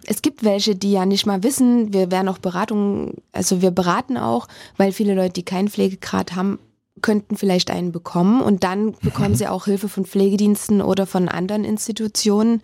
Es 0.06 0.22
gibt 0.22 0.42
welche, 0.44 0.74
die 0.74 0.92
ja 0.92 1.06
nicht 1.06 1.26
mal 1.26 1.42
wissen, 1.42 1.92
wir 1.92 2.10
werden 2.10 2.28
auch 2.28 2.38
Beratung, 2.38 3.14
also 3.32 3.62
wir 3.62 3.70
beraten 3.70 4.16
auch, 4.16 4.48
weil 4.76 4.92
viele 4.92 5.14
Leute, 5.14 5.34
die 5.34 5.44
keinen 5.44 5.68
Pflegegrad 5.68 6.34
haben, 6.34 6.58
könnten 7.00 7.36
vielleicht 7.36 7.70
einen 7.70 7.92
bekommen 7.92 8.40
und 8.40 8.64
dann 8.64 8.94
bekommen 9.00 9.32
mhm. 9.32 9.36
sie 9.36 9.48
auch 9.48 9.66
Hilfe 9.66 9.88
von 9.88 10.04
Pflegediensten 10.04 10.82
oder 10.82 11.06
von 11.06 11.28
anderen 11.28 11.64
Institutionen. 11.64 12.60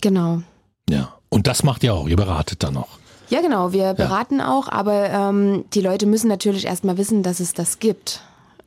Genau. 0.00 0.42
Ja, 0.88 1.14
und 1.28 1.46
das 1.46 1.62
macht 1.62 1.82
ihr 1.82 1.92
auch, 1.92 2.08
ihr 2.08 2.16
beratet 2.16 2.62
dann 2.62 2.74
noch. 2.74 2.98
Ja, 3.28 3.40
genau. 3.40 3.72
Wir 3.72 3.94
beraten 3.94 4.38
ja. 4.38 4.52
auch, 4.52 4.68
aber 4.68 5.10
ähm, 5.10 5.64
die 5.74 5.80
Leute 5.80 6.06
müssen 6.06 6.28
natürlich 6.28 6.66
erstmal 6.66 6.98
wissen, 6.98 7.22
dass 7.22 7.40
es 7.40 7.54
das 7.54 7.78
gibt. 7.78 8.22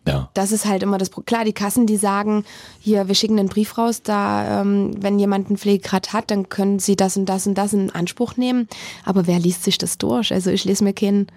Ja. 0.08 0.30
Das 0.34 0.52
ist 0.52 0.66
halt 0.66 0.82
immer 0.82 0.98
das 0.98 1.10
Problem. 1.10 1.26
Klar, 1.26 1.46
die 1.46 1.54
Kassen, 1.54 1.86
die 1.86 1.98
sagen, 1.98 2.44
hier, 2.80 3.08
wir 3.08 3.16
schicken 3.16 3.38
einen 3.38 3.50
Brief 3.50 3.78
raus, 3.78 4.02
da, 4.02 4.62
ähm, 4.62 4.92
wenn 4.98 5.20
jemand 5.20 5.48
einen 5.48 5.58
Pflegegrad 5.58 6.14
hat, 6.14 6.32
dann 6.32 6.50
können 6.50 6.80
sie 6.80 6.96
das 6.96 7.18
und 7.18 7.26
das 7.26 7.46
und 7.46 7.58
das 7.58 7.74
in 7.74 7.92
Anspruch 7.92 8.36
nehmen. 8.38 8.68
Aber 9.06 9.28
wer 9.28 9.40
liest 9.40 9.64
sich 9.64 9.78
das 9.78 9.98
durch? 9.98 10.34
Also 10.34 10.50
ich 10.50 10.66
lese 10.66 10.84
mir 10.84 10.94
keinen 10.94 11.28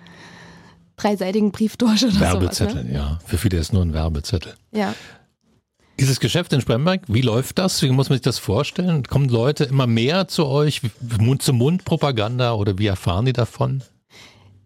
dreiseitigen 0.97 1.53
Brief 1.53 1.77
durch 1.77 2.05
oder 2.05 2.19
Werbezettel, 2.19 2.77
sowas, 2.77 2.85
ne? 2.85 2.95
ja. 2.95 3.19
Für 3.27 3.39
viele 3.39 3.59
ist 3.59 3.73
nur 3.73 3.83
ein 3.83 3.93
Werbezettel. 3.93 4.55
Ja. 4.71 4.95
Dieses 6.01 6.21
Geschäft 6.21 6.53
in 6.53 6.61
Spremberg, 6.61 7.03
wie 7.07 7.21
läuft 7.21 7.59
das? 7.59 7.81
Wie 7.83 7.91
muss 7.91 8.09
man 8.09 8.17
sich 8.17 8.23
das 8.23 8.39
vorstellen? 8.39 9.05
Kommen 9.05 9.29
Leute 9.29 9.65
immer 9.65 9.87
mehr 9.87 10.27
zu 10.27 10.47
euch? 10.47 10.81
Mund-zu-Mund-Propaganda 11.19 12.55
oder 12.55 12.79
wie 12.79 12.87
erfahren 12.87 13.27
die 13.27 13.33
davon? 13.33 13.83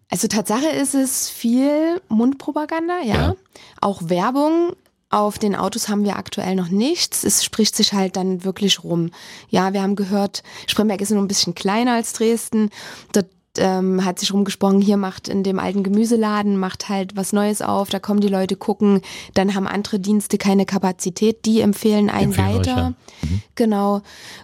Also 0.09 0.27
Tatsache 0.27 0.69
ist 0.69 0.95
es 0.95 1.29
viel 1.29 2.01
Mundpropaganda, 2.07 2.99
ja. 3.03 3.15
ja. 3.15 3.35
Auch 3.81 4.09
Werbung. 4.09 4.73
Auf 5.09 5.39
den 5.39 5.55
Autos 5.55 5.87
haben 5.87 6.03
wir 6.03 6.17
aktuell 6.17 6.55
noch 6.55 6.67
nichts. 6.67 7.23
Es 7.23 7.43
spricht 7.43 7.75
sich 7.75 7.93
halt 7.93 8.17
dann 8.17 8.43
wirklich 8.43 8.83
rum. 8.83 9.11
Ja, 9.49 9.71
wir 9.71 9.81
haben 9.81 9.95
gehört, 9.95 10.43
Spremberg 10.67 10.99
ist 10.99 11.11
nur 11.11 11.21
ein 11.21 11.29
bisschen 11.29 11.55
kleiner 11.55 11.93
als 11.93 12.11
Dresden. 12.11 12.71
Dort 13.13 13.27
ähm, 13.59 14.03
hat 14.05 14.19
sich 14.19 14.33
rumgesprochen, 14.33 14.81
hier 14.81 14.97
macht 14.97 15.27
in 15.27 15.43
dem 15.43 15.59
alten 15.59 15.83
Gemüseladen, 15.83 16.57
macht 16.57 16.89
halt 16.89 17.15
was 17.15 17.33
Neues 17.33 17.61
auf, 17.61 17.89
da 17.89 17.99
kommen 17.99 18.19
die 18.19 18.27
Leute 18.27 18.55
gucken, 18.55 19.01
dann 19.33 19.55
haben 19.55 19.67
andere 19.67 19.99
Dienste 19.99 20.37
keine 20.37 20.65
Kapazität, 20.65 21.45
die 21.45 21.61
empfehlen 21.61 22.09
einen 22.09 22.31
empfehlen 22.31 22.57
weiter. 22.59 22.71
Euch, 22.71 22.77
ja. 22.77 22.93
mhm. 23.21 23.41
Genau. 23.55 24.01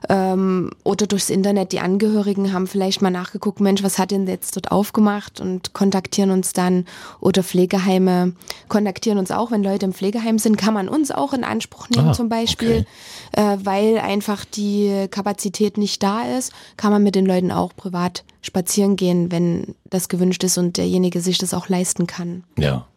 Ähm, 0.10 0.72
oder 0.84 1.08
durchs 1.08 1.30
Internet, 1.30 1.72
die 1.72 1.80
Angehörigen 1.80 2.52
haben 2.52 2.68
vielleicht 2.68 3.02
mal 3.02 3.12
nachgeguckt, 3.12 3.60
Mensch, 3.60 3.84
was 3.84 4.00
hat 4.00 4.12
denn 4.12 4.28
jetzt 4.28 4.56
dort 4.56 4.72
aufgemacht 4.72 5.40
und 5.40 5.74
kontaktieren 5.74 6.32
uns 6.32 6.54
dann. 6.54 6.86
Oder 7.20 7.44
Pflegeheime 7.44 8.34
kontaktieren 8.68 9.18
uns 9.18 9.32
auch, 9.32 9.52
wenn 9.52 9.64
Leute 9.64 9.86
im 9.86 9.94
Pflegeheim 9.94 10.40
sind, 10.40 10.58
kann 10.58 10.74
man 10.74 10.90
uns 10.90 11.12
auch 11.12 11.34
in 11.34 11.44
Anspruch 11.44 11.90
nehmen 11.90 12.10
ah, 12.10 12.14
zum 12.14 12.30
Beispiel, 12.30 12.86
okay. 13.34 13.54
äh, 13.54 13.58
weil 13.64 13.98
einfach 14.00 14.46
die 14.46 15.08
Kapazität 15.10 15.78
nicht 15.78 16.02
da 16.02 16.24
ist, 16.24 16.52
kann 16.78 16.92
man 16.92 17.04
mit 17.04 17.16
den 17.16 17.26
Leuten 17.26 17.52
auch 17.52 17.76
privat 17.76 18.24
spazieren 18.44 18.96
gehen, 18.96 19.32
wenn 19.32 19.76
das 19.90 20.10
gewünscht 20.10 20.44
ist 20.44 20.58
und 20.58 20.78
derjenige 20.78 21.22
sich 21.22 21.40
das 21.40 21.54
auch 21.54 21.70
leisten 21.70 22.06
kann. 22.06 22.44
Ja. 22.58 22.88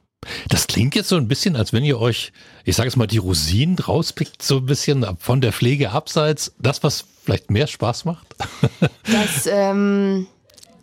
Das 0.48 0.66
klingt 0.66 0.94
jetzt 0.94 1.08
so 1.08 1.16
ein 1.16 1.28
bisschen, 1.28 1.56
als 1.56 1.72
wenn 1.72 1.84
ihr 1.84 2.00
euch, 2.00 2.32
ich 2.64 2.74
sage 2.74 2.88
es 2.88 2.96
mal, 2.96 3.06
die 3.06 3.18
Rosinen 3.18 3.78
rauspickt, 3.78 4.42
so 4.42 4.58
ein 4.58 4.66
bisschen 4.66 5.06
von 5.18 5.40
der 5.40 5.52
Pflege 5.52 5.90
abseits. 5.90 6.52
Das, 6.58 6.82
was 6.82 7.04
vielleicht 7.24 7.50
mehr 7.50 7.66
Spaß 7.66 8.04
macht? 8.04 8.34
Das 9.04 9.46
ähm, 9.46 10.26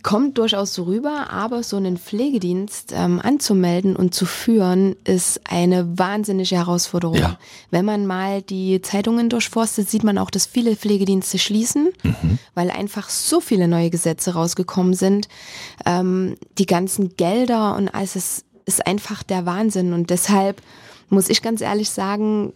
kommt 0.04 0.38
durchaus 0.38 0.74
so 0.74 0.84
rüber, 0.84 1.30
aber 1.30 1.64
so 1.64 1.76
einen 1.76 1.98
Pflegedienst 1.98 2.92
ähm, 2.94 3.20
anzumelden 3.20 3.96
und 3.96 4.14
zu 4.14 4.26
führen, 4.26 4.94
ist 5.02 5.40
eine 5.50 5.98
wahnsinnige 5.98 6.54
Herausforderung. 6.54 7.16
Ja. 7.16 7.38
Wenn 7.72 7.84
man 7.84 8.06
mal 8.06 8.42
die 8.42 8.80
Zeitungen 8.82 9.28
durchforstet, 9.28 9.90
sieht 9.90 10.04
man 10.04 10.18
auch, 10.18 10.30
dass 10.30 10.46
viele 10.46 10.76
Pflegedienste 10.76 11.38
schließen, 11.38 11.88
mhm. 12.04 12.38
weil 12.54 12.70
einfach 12.70 13.08
so 13.10 13.40
viele 13.40 13.66
neue 13.66 13.90
Gesetze 13.90 14.34
rausgekommen 14.34 14.94
sind. 14.94 15.26
Ähm, 15.84 16.36
die 16.58 16.66
ganzen 16.66 17.16
Gelder 17.16 17.74
und 17.74 17.88
alles 17.88 18.14
ist 18.14 18.44
ist 18.64 18.86
einfach 18.86 19.22
der 19.22 19.46
Wahnsinn. 19.46 19.92
Und 19.92 20.10
deshalb 20.10 20.62
muss 21.08 21.28
ich 21.28 21.42
ganz 21.42 21.60
ehrlich 21.60 21.90
sagen, 21.90 22.52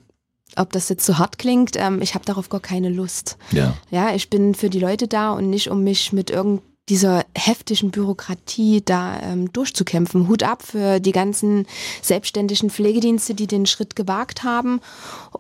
ob 0.57 0.73
das 0.73 0.89
jetzt 0.89 1.05
so 1.05 1.19
hart 1.19 1.39
klingt, 1.39 1.77
ähm, 1.77 2.01
ich 2.01 2.15
habe 2.15 2.25
darauf 2.25 2.49
gar 2.49 2.61
keine 2.61 2.89
Lust. 2.89 3.37
Ja. 3.53 3.75
ja, 3.91 4.15
ich 4.15 4.31
bin 4.31 4.55
für 4.55 4.71
die 4.71 4.81
Leute 4.81 5.07
da 5.07 5.33
und 5.33 5.51
nicht 5.51 5.71
um 5.71 5.85
mich 5.85 6.13
mit 6.13 6.31
irgend 6.31 6.63
dieser 6.89 7.25
heftigen 7.35 7.91
Bürokratie 7.91 8.83
da 8.85 9.21
ähm, 9.21 9.53
durchzukämpfen. 9.53 10.29
Hut 10.29 10.43
ab 10.43 10.63
für 10.63 11.01
die 11.01 11.13
ganzen 11.13 11.67
selbstständigen 12.03 12.71
Pflegedienste, 12.71 13.35
die 13.35 13.47
den 13.47 13.67
Schritt 13.67 13.97
gewagt 13.97 14.45
haben. 14.45 14.81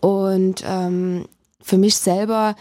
Und 0.01 0.63
ähm, 0.67 1.27
für 1.63 1.79
mich 1.79 1.97
selber 1.97 2.55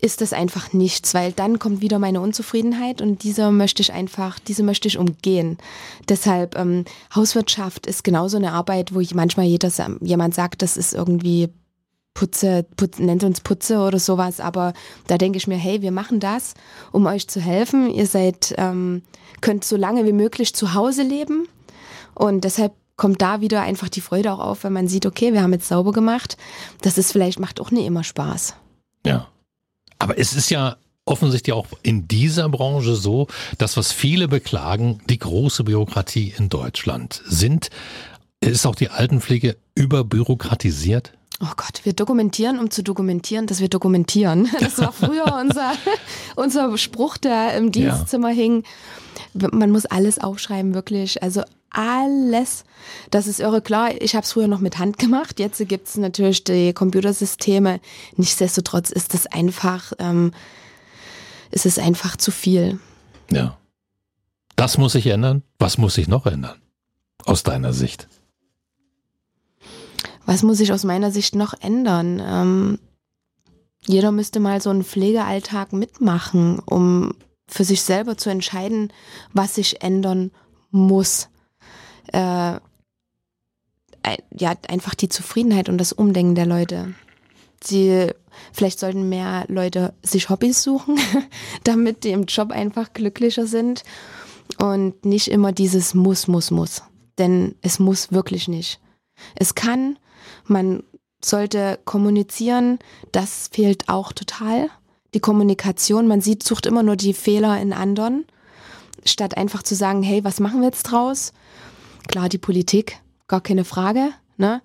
ist 0.00 0.20
das 0.20 0.32
einfach 0.32 0.72
nichts, 0.72 1.12
weil 1.14 1.32
dann 1.32 1.58
kommt 1.58 1.80
wieder 1.80 1.98
meine 1.98 2.20
Unzufriedenheit 2.20 3.02
und 3.02 3.24
diese 3.24 3.50
möchte 3.50 3.82
ich 3.82 3.92
einfach, 3.92 4.38
diese 4.38 4.62
möchte 4.62 4.86
ich 4.86 4.96
umgehen. 4.96 5.58
Deshalb 6.08 6.56
ähm, 6.56 6.84
Hauswirtschaft 7.14 7.86
ist 7.86 8.04
genauso 8.04 8.36
eine 8.36 8.52
Arbeit, 8.52 8.94
wo 8.94 9.00
ich 9.00 9.14
manchmal 9.14 9.46
jeder, 9.46 9.70
jemand 10.00 10.34
sagt, 10.34 10.62
das 10.62 10.76
ist 10.76 10.94
irgendwie 10.94 11.48
Putze, 12.18 12.66
Putze, 12.76 13.00
nennt 13.00 13.22
uns 13.22 13.40
Putze 13.40 13.78
oder 13.78 14.00
sowas, 14.00 14.40
aber 14.40 14.72
da 15.06 15.18
denke 15.18 15.38
ich 15.38 15.46
mir, 15.46 15.56
hey, 15.56 15.82
wir 15.82 15.92
machen 15.92 16.18
das, 16.18 16.54
um 16.90 17.06
euch 17.06 17.28
zu 17.28 17.40
helfen. 17.40 17.88
Ihr 17.94 18.08
seid, 18.08 18.56
ähm, 18.58 19.02
könnt 19.40 19.62
so 19.62 19.76
lange 19.76 20.04
wie 20.04 20.12
möglich 20.12 20.52
zu 20.52 20.74
Hause 20.74 21.04
leben 21.04 21.46
und 22.16 22.42
deshalb 22.42 22.72
kommt 22.96 23.22
da 23.22 23.40
wieder 23.40 23.60
einfach 23.60 23.88
die 23.88 24.00
Freude 24.00 24.32
auch 24.32 24.40
auf, 24.40 24.64
wenn 24.64 24.72
man 24.72 24.88
sieht, 24.88 25.06
okay, 25.06 25.32
wir 25.32 25.42
haben 25.42 25.52
jetzt 25.52 25.68
sauber 25.68 25.92
gemacht. 25.92 26.36
Das 26.80 26.98
ist 26.98 27.12
vielleicht, 27.12 27.38
macht 27.38 27.60
auch 27.60 27.70
nicht 27.70 27.86
immer 27.86 28.02
Spaß. 28.02 28.56
Ja. 29.06 29.28
Aber 30.00 30.18
es 30.18 30.32
ist 30.32 30.50
ja 30.50 30.76
offensichtlich 31.04 31.54
auch 31.54 31.68
in 31.84 32.08
dieser 32.08 32.48
Branche 32.48 32.96
so, 32.96 33.28
dass 33.58 33.76
was 33.76 33.92
viele 33.92 34.26
beklagen, 34.26 34.98
die 35.08 35.20
große 35.20 35.62
Bürokratie 35.62 36.34
in 36.36 36.48
Deutschland 36.48 37.22
sind. 37.26 37.70
Ist 38.40 38.66
auch 38.66 38.74
die 38.74 38.88
Altenpflege 38.88 39.56
überbürokratisiert? 39.76 41.12
Oh 41.40 41.52
Gott, 41.56 41.80
wir 41.84 41.92
dokumentieren, 41.92 42.58
um 42.58 42.70
zu 42.70 42.82
dokumentieren, 42.82 43.46
dass 43.46 43.60
wir 43.60 43.68
dokumentieren. 43.68 44.48
Das 44.60 44.78
war 44.78 44.92
früher 44.92 45.36
unser, 45.40 45.72
unser 46.34 46.76
Spruch, 46.76 47.16
der 47.16 47.56
im 47.56 47.70
Dienstzimmer 47.70 48.30
ja. 48.30 48.34
hing. 48.34 48.64
Man 49.34 49.70
muss 49.70 49.86
alles 49.86 50.18
aufschreiben, 50.18 50.74
wirklich. 50.74 51.22
Also 51.22 51.42
alles. 51.70 52.64
Das 53.10 53.26
ist 53.26 53.38
irre 53.38 53.62
klar. 53.62 53.90
Ich 54.00 54.16
habe 54.16 54.24
es 54.24 54.32
früher 54.32 54.48
noch 54.48 54.60
mit 54.60 54.78
Hand 54.78 54.98
gemacht. 54.98 55.38
Jetzt 55.38 55.58
gibt 55.68 55.88
es 55.88 55.96
natürlich 55.96 56.42
die 56.42 56.72
Computersysteme. 56.72 57.80
Nichtsdestotrotz 58.16 58.90
ist 58.90 59.14
es 59.14 59.26
einfach, 59.26 59.92
ähm, 60.00 60.32
ist 61.52 61.66
es 61.66 61.78
einfach 61.78 62.16
zu 62.16 62.32
viel. 62.32 62.80
Ja. 63.30 63.58
Das 64.56 64.76
muss 64.76 64.92
sich 64.92 65.06
ändern. 65.06 65.44
Was 65.60 65.78
muss 65.78 65.94
sich 65.94 66.08
noch 66.08 66.26
ändern? 66.26 66.56
Aus 67.24 67.44
deiner 67.44 67.72
Sicht? 67.72 68.08
Was 70.28 70.42
muss 70.42 70.58
sich 70.58 70.74
aus 70.74 70.84
meiner 70.84 71.10
Sicht 71.10 71.34
noch 71.34 71.54
ändern? 71.58 72.22
Ähm, 72.22 72.78
jeder 73.86 74.12
müsste 74.12 74.40
mal 74.40 74.60
so 74.60 74.68
einen 74.68 74.84
Pflegealltag 74.84 75.72
mitmachen, 75.72 76.58
um 76.58 77.14
für 77.46 77.64
sich 77.64 77.80
selber 77.80 78.18
zu 78.18 78.28
entscheiden, 78.28 78.92
was 79.32 79.54
sich 79.54 79.80
ändern 79.80 80.30
muss 80.70 81.30
äh, 82.12 82.58
ja, 84.30 84.54
einfach 84.68 84.94
die 84.94 85.08
Zufriedenheit 85.08 85.70
und 85.70 85.78
das 85.78 85.94
Umdenken 85.94 86.34
der 86.34 86.44
Leute. 86.44 86.94
Sie, 87.64 88.08
vielleicht 88.52 88.80
sollten 88.80 89.08
mehr 89.08 89.46
Leute 89.48 89.94
sich 90.02 90.28
Hobbys 90.28 90.62
suchen, 90.62 90.98
damit 91.64 92.04
die 92.04 92.10
im 92.10 92.24
Job 92.24 92.50
einfach 92.50 92.92
glücklicher 92.92 93.46
sind 93.46 93.82
und 94.58 95.06
nicht 95.06 95.28
immer 95.28 95.52
dieses 95.52 95.94
muss, 95.94 96.28
muss, 96.28 96.50
muss. 96.50 96.82
Denn 97.16 97.54
es 97.62 97.78
muss 97.78 98.12
wirklich 98.12 98.46
nicht. 98.46 98.78
Es 99.34 99.54
kann, 99.54 99.98
man 100.44 100.82
sollte 101.24 101.78
kommunizieren, 101.84 102.78
das 103.12 103.48
fehlt 103.52 103.88
auch 103.88 104.12
total. 104.12 104.68
Die 105.14 105.20
Kommunikation, 105.20 106.06
man 106.06 106.20
sieht, 106.20 106.42
sucht 106.42 106.66
immer 106.66 106.82
nur 106.82 106.96
die 106.96 107.14
Fehler 107.14 107.60
in 107.60 107.72
anderen, 107.72 108.24
statt 109.04 109.36
einfach 109.36 109.62
zu 109.62 109.74
sagen, 109.74 110.02
hey, 110.02 110.22
was 110.24 110.40
machen 110.40 110.60
wir 110.60 110.68
jetzt 110.68 110.84
draus? 110.84 111.32
Klar, 112.06 112.28
die 112.28 112.38
Politik, 112.38 113.00
gar 113.26 113.40
keine 113.40 113.64
Frage. 113.64 114.10
Ne? 114.36 114.62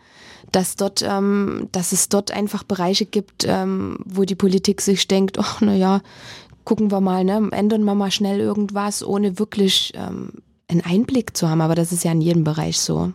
Dass, 0.51 0.75
dort, 0.75 1.01
ähm, 1.01 1.67
dass 1.71 1.93
es 1.93 2.09
dort 2.09 2.31
einfach 2.31 2.63
Bereiche 2.63 3.05
gibt, 3.05 3.45
ähm, 3.47 3.97
wo 4.05 4.23
die 4.23 4.35
Politik 4.35 4.81
sich 4.81 5.07
denkt, 5.07 5.39
ach 5.39 5.61
naja, 5.61 6.01
gucken 6.63 6.91
wir 6.91 7.01
mal, 7.01 7.23
ne? 7.23 7.49
ändern 7.51 7.83
wir 7.83 7.95
mal 7.95 8.11
schnell 8.11 8.39
irgendwas, 8.39 9.03
ohne 9.03 9.39
wirklich 9.39 9.93
ähm, 9.95 10.31
einen 10.67 10.81
Einblick 10.81 11.35
zu 11.35 11.49
haben. 11.49 11.61
Aber 11.61 11.73
das 11.75 11.91
ist 11.91 12.03
ja 12.03 12.11
in 12.11 12.21
jedem 12.21 12.43
Bereich 12.43 12.79
so. 12.79 13.13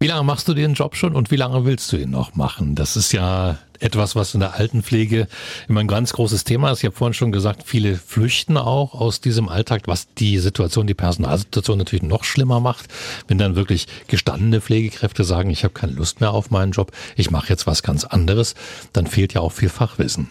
Wie 0.00 0.06
lange 0.06 0.22
machst 0.22 0.46
du 0.46 0.54
den 0.54 0.74
Job 0.74 0.94
schon 0.94 1.16
und 1.16 1.32
wie 1.32 1.36
lange 1.36 1.64
willst 1.64 1.90
du 1.90 1.96
ihn 1.96 2.10
noch 2.10 2.36
machen? 2.36 2.76
Das 2.76 2.96
ist 2.96 3.10
ja 3.10 3.58
etwas, 3.80 4.14
was 4.14 4.32
in 4.32 4.38
der 4.38 4.54
Altenpflege 4.54 5.26
immer 5.68 5.80
ein 5.80 5.88
ganz 5.88 6.12
großes 6.12 6.44
Thema 6.44 6.70
ist. 6.70 6.78
Ich 6.78 6.84
habe 6.84 6.94
vorhin 6.94 7.14
schon 7.14 7.32
gesagt, 7.32 7.64
viele 7.66 7.96
flüchten 7.96 8.56
auch 8.56 8.94
aus 8.94 9.20
diesem 9.20 9.48
Alltag, 9.48 9.82
was 9.86 10.06
die 10.14 10.38
Situation, 10.38 10.86
die 10.86 10.94
Personalsituation 10.94 11.78
natürlich 11.78 12.04
noch 12.04 12.22
schlimmer 12.22 12.60
macht, 12.60 12.86
wenn 13.26 13.38
dann 13.38 13.56
wirklich 13.56 13.88
gestandene 14.06 14.60
Pflegekräfte 14.60 15.24
sagen, 15.24 15.50
ich 15.50 15.64
habe 15.64 15.74
keine 15.74 15.94
Lust 15.94 16.20
mehr 16.20 16.30
auf 16.30 16.52
meinen 16.52 16.70
Job, 16.70 16.92
ich 17.16 17.32
mache 17.32 17.48
jetzt 17.48 17.66
was 17.66 17.82
ganz 17.82 18.04
anderes, 18.04 18.54
dann 18.92 19.08
fehlt 19.08 19.34
ja 19.34 19.40
auch 19.40 19.50
viel 19.50 19.68
Fachwissen. 19.68 20.28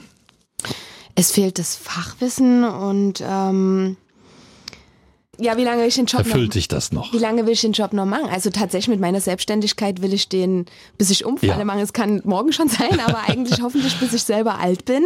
Es 1.16 1.34
fehlt 1.34 1.60
das 1.60 1.76
Fachwissen 1.76 2.64
und 2.64 3.22
ähm 3.22 3.98
ja, 5.40 5.56
wie 5.58 5.64
lange 5.64 5.82
will 5.82 5.88
ich 5.88 5.96
den 5.96 6.06
Job 6.06 6.22
Erfüllt 6.22 6.48
noch, 6.48 6.54
sich 6.54 6.68
das 6.68 6.92
noch? 6.92 7.14
Wie 7.14 7.18
lange 7.18 7.46
will 7.46 7.54
ich 7.54 7.62
den 7.62 7.74
Job 7.74 7.94
noch 7.94 8.06
machen? 8.06 8.28
Also 8.30 8.50
tatsächlich 8.50 8.88
mit 8.88 9.00
meiner 9.00 9.22
Selbstständigkeit 9.22 10.02
will 10.02 10.14
ich 10.14 10.30
den, 10.30 10.66
bis 10.98 11.12
ich 11.12 11.26
umfalle, 11.26 11.60
ja. 11.60 11.66
machen. 11.66 11.80
Es 11.80 11.94
kann 11.94 12.22
morgen 12.26 12.52
schon 12.54 12.70
sein, 12.70 13.00
aber 13.00 13.28
eigentlich 13.28 13.62
hoffentlich, 13.62 14.00
bis 14.00 14.14
ich 14.14 14.24
selber 14.24 14.60
alt 14.60 14.86
bin. 14.86 15.04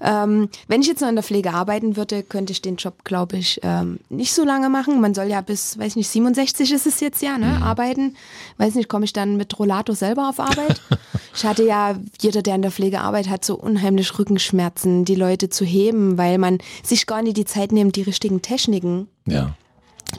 Ähm, 0.00 0.48
wenn 0.66 0.80
ich 0.80 0.88
jetzt 0.88 1.00
noch 1.00 1.08
in 1.08 1.14
der 1.14 1.22
Pflege 1.22 1.52
arbeiten 1.52 1.96
würde, 1.96 2.22
könnte 2.22 2.52
ich 2.52 2.62
den 2.62 2.76
Job, 2.76 3.04
glaube 3.04 3.36
ich, 3.36 3.60
ähm, 3.62 4.00
nicht 4.08 4.32
so 4.32 4.44
lange 4.44 4.70
machen. 4.70 5.00
Man 5.00 5.14
soll 5.14 5.26
ja 5.26 5.40
bis, 5.40 5.78
weiß 5.78 5.96
nicht, 5.96 6.08
67 6.08 6.72
ist 6.72 6.86
es 6.86 7.00
jetzt 7.00 7.22
ja, 7.22 7.38
ne, 7.38 7.56
mhm. 7.58 7.62
arbeiten. 7.62 8.16
Weiß 8.56 8.74
nicht, 8.74 8.88
komme 8.88 9.04
ich 9.04 9.12
dann 9.12 9.36
mit 9.36 9.58
Rollator 9.58 9.94
selber 9.94 10.28
auf 10.28 10.40
Arbeit? 10.40 10.80
ich 11.34 11.44
hatte 11.44 11.64
ja, 11.64 11.96
jeder, 12.20 12.42
der 12.42 12.54
in 12.54 12.62
der 12.62 12.70
Pflege 12.70 13.00
arbeitet, 13.00 13.30
hat 13.30 13.44
so 13.44 13.56
unheimlich 13.56 14.18
Rückenschmerzen, 14.18 15.04
die 15.04 15.14
Leute 15.14 15.50
zu 15.50 15.64
heben, 15.64 16.16
weil 16.16 16.38
man 16.38 16.58
sich 16.82 17.06
gar 17.06 17.22
nicht 17.22 17.36
die 17.36 17.44
Zeit 17.44 17.70
nimmt, 17.70 17.96
die 17.96 18.02
richtigen 18.02 18.40
Techniken 18.42 19.06
ja 19.26 19.54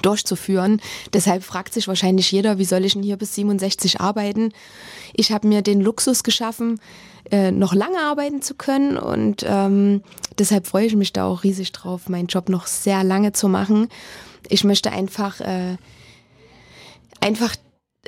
durchzuführen. 0.01 0.81
Deshalb 1.13 1.43
fragt 1.43 1.73
sich 1.73 1.87
wahrscheinlich 1.87 2.31
jeder, 2.31 2.57
wie 2.57 2.65
soll 2.65 2.85
ich 2.85 2.93
denn 2.93 3.03
hier 3.03 3.17
bis 3.17 3.35
67 3.35 3.99
arbeiten? 3.99 4.53
Ich 5.13 5.31
habe 5.31 5.47
mir 5.47 5.61
den 5.61 5.81
Luxus 5.81 6.23
geschaffen, 6.23 6.79
äh, 7.29 7.51
noch 7.51 7.73
lange 7.73 7.99
arbeiten 7.99 8.41
zu 8.41 8.55
können 8.55 8.97
und 8.97 9.45
ähm, 9.47 10.01
deshalb 10.39 10.67
freue 10.67 10.85
ich 10.85 10.95
mich 10.95 11.13
da 11.13 11.25
auch 11.25 11.43
riesig 11.43 11.71
drauf, 11.71 12.09
meinen 12.09 12.27
Job 12.27 12.49
noch 12.49 12.67
sehr 12.67 13.03
lange 13.03 13.33
zu 13.33 13.47
machen. 13.47 13.89
Ich 14.47 14.63
möchte 14.63 14.91
einfach, 14.91 15.41
äh, 15.41 15.77
einfach 17.19 17.55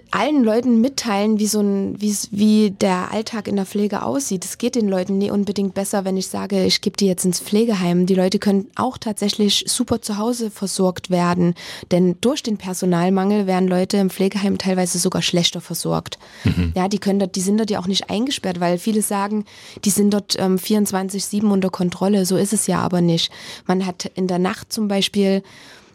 allen 0.09 0.43
Leuten 0.43 0.81
mitteilen, 0.81 1.37
wie 1.39 1.47
so 1.47 1.59
ein, 1.59 1.99
wie, 2.01 2.15
wie 2.31 2.71
der 2.71 3.11
Alltag 3.11 3.47
in 3.47 3.55
der 3.55 3.65
Pflege 3.65 4.03
aussieht. 4.03 4.43
Es 4.43 4.57
geht 4.57 4.75
den 4.75 4.87
Leuten 4.87 5.17
nie 5.19 5.29
unbedingt 5.29 5.75
besser, 5.75 6.03
wenn 6.03 6.17
ich 6.17 6.27
sage, 6.27 6.65
ich 6.65 6.81
gebe 6.81 6.97
die 6.97 7.05
jetzt 7.05 7.25
ins 7.25 7.39
Pflegeheim. 7.39 8.05
Die 8.07 8.15
Leute 8.15 8.39
können 8.39 8.67
auch 8.75 8.97
tatsächlich 8.97 9.65
super 9.67 10.01
zu 10.01 10.17
Hause 10.17 10.49
versorgt 10.49 11.09
werden, 11.09 11.53
denn 11.91 12.17
durch 12.21 12.41
den 12.41 12.57
Personalmangel 12.57 13.45
werden 13.45 13.67
Leute 13.67 13.97
im 13.97 14.09
Pflegeheim 14.09 14.57
teilweise 14.57 14.97
sogar 14.97 15.21
schlechter 15.21 15.61
versorgt. 15.61 16.17
Mhm. 16.43 16.73
Ja, 16.75 16.87
die 16.87 16.99
können 16.99 17.19
dort, 17.19 17.35
die 17.35 17.41
sind 17.41 17.57
dort 17.59 17.69
ja 17.69 17.79
auch 17.79 17.87
nicht 17.87 18.09
eingesperrt, 18.09 18.59
weil 18.59 18.79
viele 18.79 19.03
sagen, 19.03 19.45
die 19.85 19.91
sind 19.91 20.11
dort 20.11 20.35
ähm, 20.39 20.57
24/7 20.57 21.51
unter 21.51 21.69
Kontrolle. 21.69 22.25
So 22.25 22.35
ist 22.35 22.53
es 22.53 22.65
ja 22.65 22.79
aber 22.79 23.01
nicht. 23.01 23.31
Man 23.67 23.85
hat 23.85 24.11
in 24.15 24.27
der 24.27 24.39
Nacht 24.39 24.73
zum 24.73 24.87
Beispiel 24.87 25.43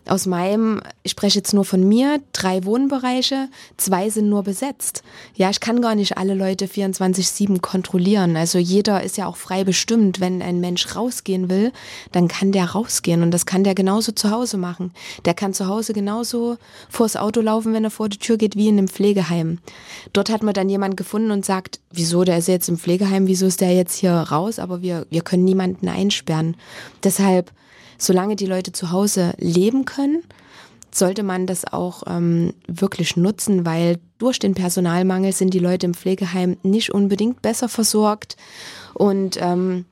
aus 0.09 0.27
meinem, 0.27 0.81
ich 1.03 1.12
spreche 1.12 1.38
jetzt 1.38 1.53
nur 1.53 1.64
von 1.64 1.87
mir, 1.87 2.21
drei 2.33 2.64
Wohnbereiche, 2.64 3.49
zwei 3.77 4.11
sind 4.11 4.29
nur 4.29 4.42
besetzt. 4.42 5.03
Ja, 5.35 5.51
ich 5.51 5.61
kann 5.61 5.81
gar 5.81 5.94
nicht 5.94 6.18
alle 6.18 6.35
Leute 6.35 6.66
24-7 6.66 7.61
kontrollieren. 7.61 8.37
Also 8.37 8.59
jeder 8.59 9.03
ist 9.03 9.16
ja 9.16 9.27
auch 9.27 9.37
frei 9.37 9.64
bestimmt. 9.64 10.21
Wenn 10.21 10.42
ein 10.42 10.61
Mensch 10.61 10.97
rausgehen 10.97 11.49
will, 11.49 11.73
dann 12.12 12.29
kann 12.29 12.53
der 12.53 12.71
rausgehen 12.71 13.23
und 13.23 13.31
das 13.31 13.47
kann 13.47 13.64
der 13.64 13.75
genauso 13.75 14.12
zu 14.12 14.31
Hause 14.31 14.57
machen. 14.57 14.92
Der 15.25 15.35
kann 15.35 15.55
zu 15.55 15.66
Hause 15.66 15.92
genauso 15.92 16.57
vors 16.88 17.16
Auto 17.16 17.40
laufen, 17.40 17.73
wenn 17.73 17.85
er 17.85 17.90
vor 17.90 18.09
die 18.09 18.18
Tür 18.18 18.37
geht, 18.37 18.57
wie 18.57 18.68
in 18.68 18.79
einem 18.79 18.88
Pflegeheim. 18.88 19.59
Dort 20.12 20.31
hat 20.31 20.42
man 20.42 20.55
dann 20.55 20.68
jemand 20.68 20.97
gefunden 20.97 21.31
und 21.31 21.44
sagt, 21.44 21.81
wieso, 21.90 22.25
der 22.25 22.38
ist 22.38 22.49
jetzt 22.49 22.68
im 22.68 22.79
Pflegeheim, 22.79 23.27
wieso 23.27 23.47
ist 23.47 23.61
der 23.61 23.75
jetzt 23.75 23.94
hier 23.94 24.12
raus, 24.12 24.59
aber 24.59 24.83
wir, 24.83 25.07
wir 25.11 25.23
können 25.23 25.44
niemanden 25.44 25.88
einsperren. 25.88 26.57
Deshalb 27.05 27.53
solange 27.98 28.37
die 28.37 28.46
Leute 28.46 28.72
zu 28.72 28.90
Hause 28.90 29.34
leben 29.38 29.84
können, 29.84 30.22
sollte 30.90 31.22
man 31.22 31.46
das 31.46 31.70
auch 31.70 32.04
ähm, 32.06 32.54
wirklich 32.66 33.16
nutzen, 33.16 33.66
weil 33.66 33.98
durch 34.18 34.38
den 34.38 34.54
Personalmangel 34.54 35.32
sind 35.32 35.52
die 35.52 35.58
Leute 35.58 35.87
im 35.87 35.94
Pflegeheim 35.94 36.56
nicht 36.62 36.92
unbedingt 36.92 37.42
besser 37.42 37.68
versorgt. 37.68 38.37
Und 38.94 39.37
ähm, 39.40 39.84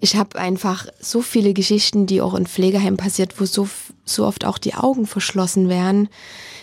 ich 0.00 0.16
habe 0.16 0.38
einfach 0.38 0.86
so 1.00 1.22
viele 1.22 1.54
Geschichten, 1.54 2.06
die 2.06 2.20
auch 2.20 2.34
in 2.34 2.46
Pflegeheim 2.46 2.96
passiert, 2.96 3.40
wo 3.40 3.44
so, 3.44 3.68
so 4.04 4.26
oft 4.26 4.44
auch 4.44 4.58
die 4.58 4.74
Augen 4.74 5.06
verschlossen 5.06 5.68
werden. 5.68 6.08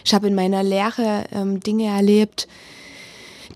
Ich 0.03 0.13
habe 0.13 0.27
in 0.27 0.35
meiner 0.35 0.63
Lehre 0.63 1.25
ähm, 1.31 1.59
Dinge 1.59 1.85
erlebt, 1.85 2.47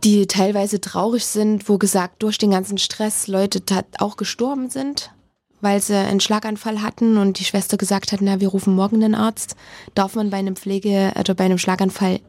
die 0.04 0.28
teilweise 0.28 0.80
traurig 0.80 1.26
sind, 1.26 1.68
wo 1.70 1.78
gesagt 1.78 2.24
durch 2.24 2.38
den 2.38 2.52
ganzen 2.52 2.78
Stress 2.78 3.28
Leute 3.28 3.62
auch 4.00 4.16
gestorben 4.16 4.70
sind 4.70 5.12
weil 5.62 5.82
sie 5.82 5.96
einen 5.96 6.20
Schlaganfall 6.20 6.82
hatten 6.82 7.18
und 7.18 7.40
die 7.40 7.44
Schwester 7.44 7.78
gesagt 7.78 8.12
hat, 8.12 8.22
na, 8.22 8.40
wir 8.40 8.50
rufen 8.50 8.76
morgen 8.76 9.00
den 9.00 9.16
Arzt. 9.16 9.56
Darf 9.96 10.16
man 10.16 10.30
bei 10.30 10.38
einem 10.38 10.56
Pflege 10.56 11.14
oder 11.20 11.34
bei 11.34 11.46
einem 11.46 11.58
Schlaganfall 11.58 12.20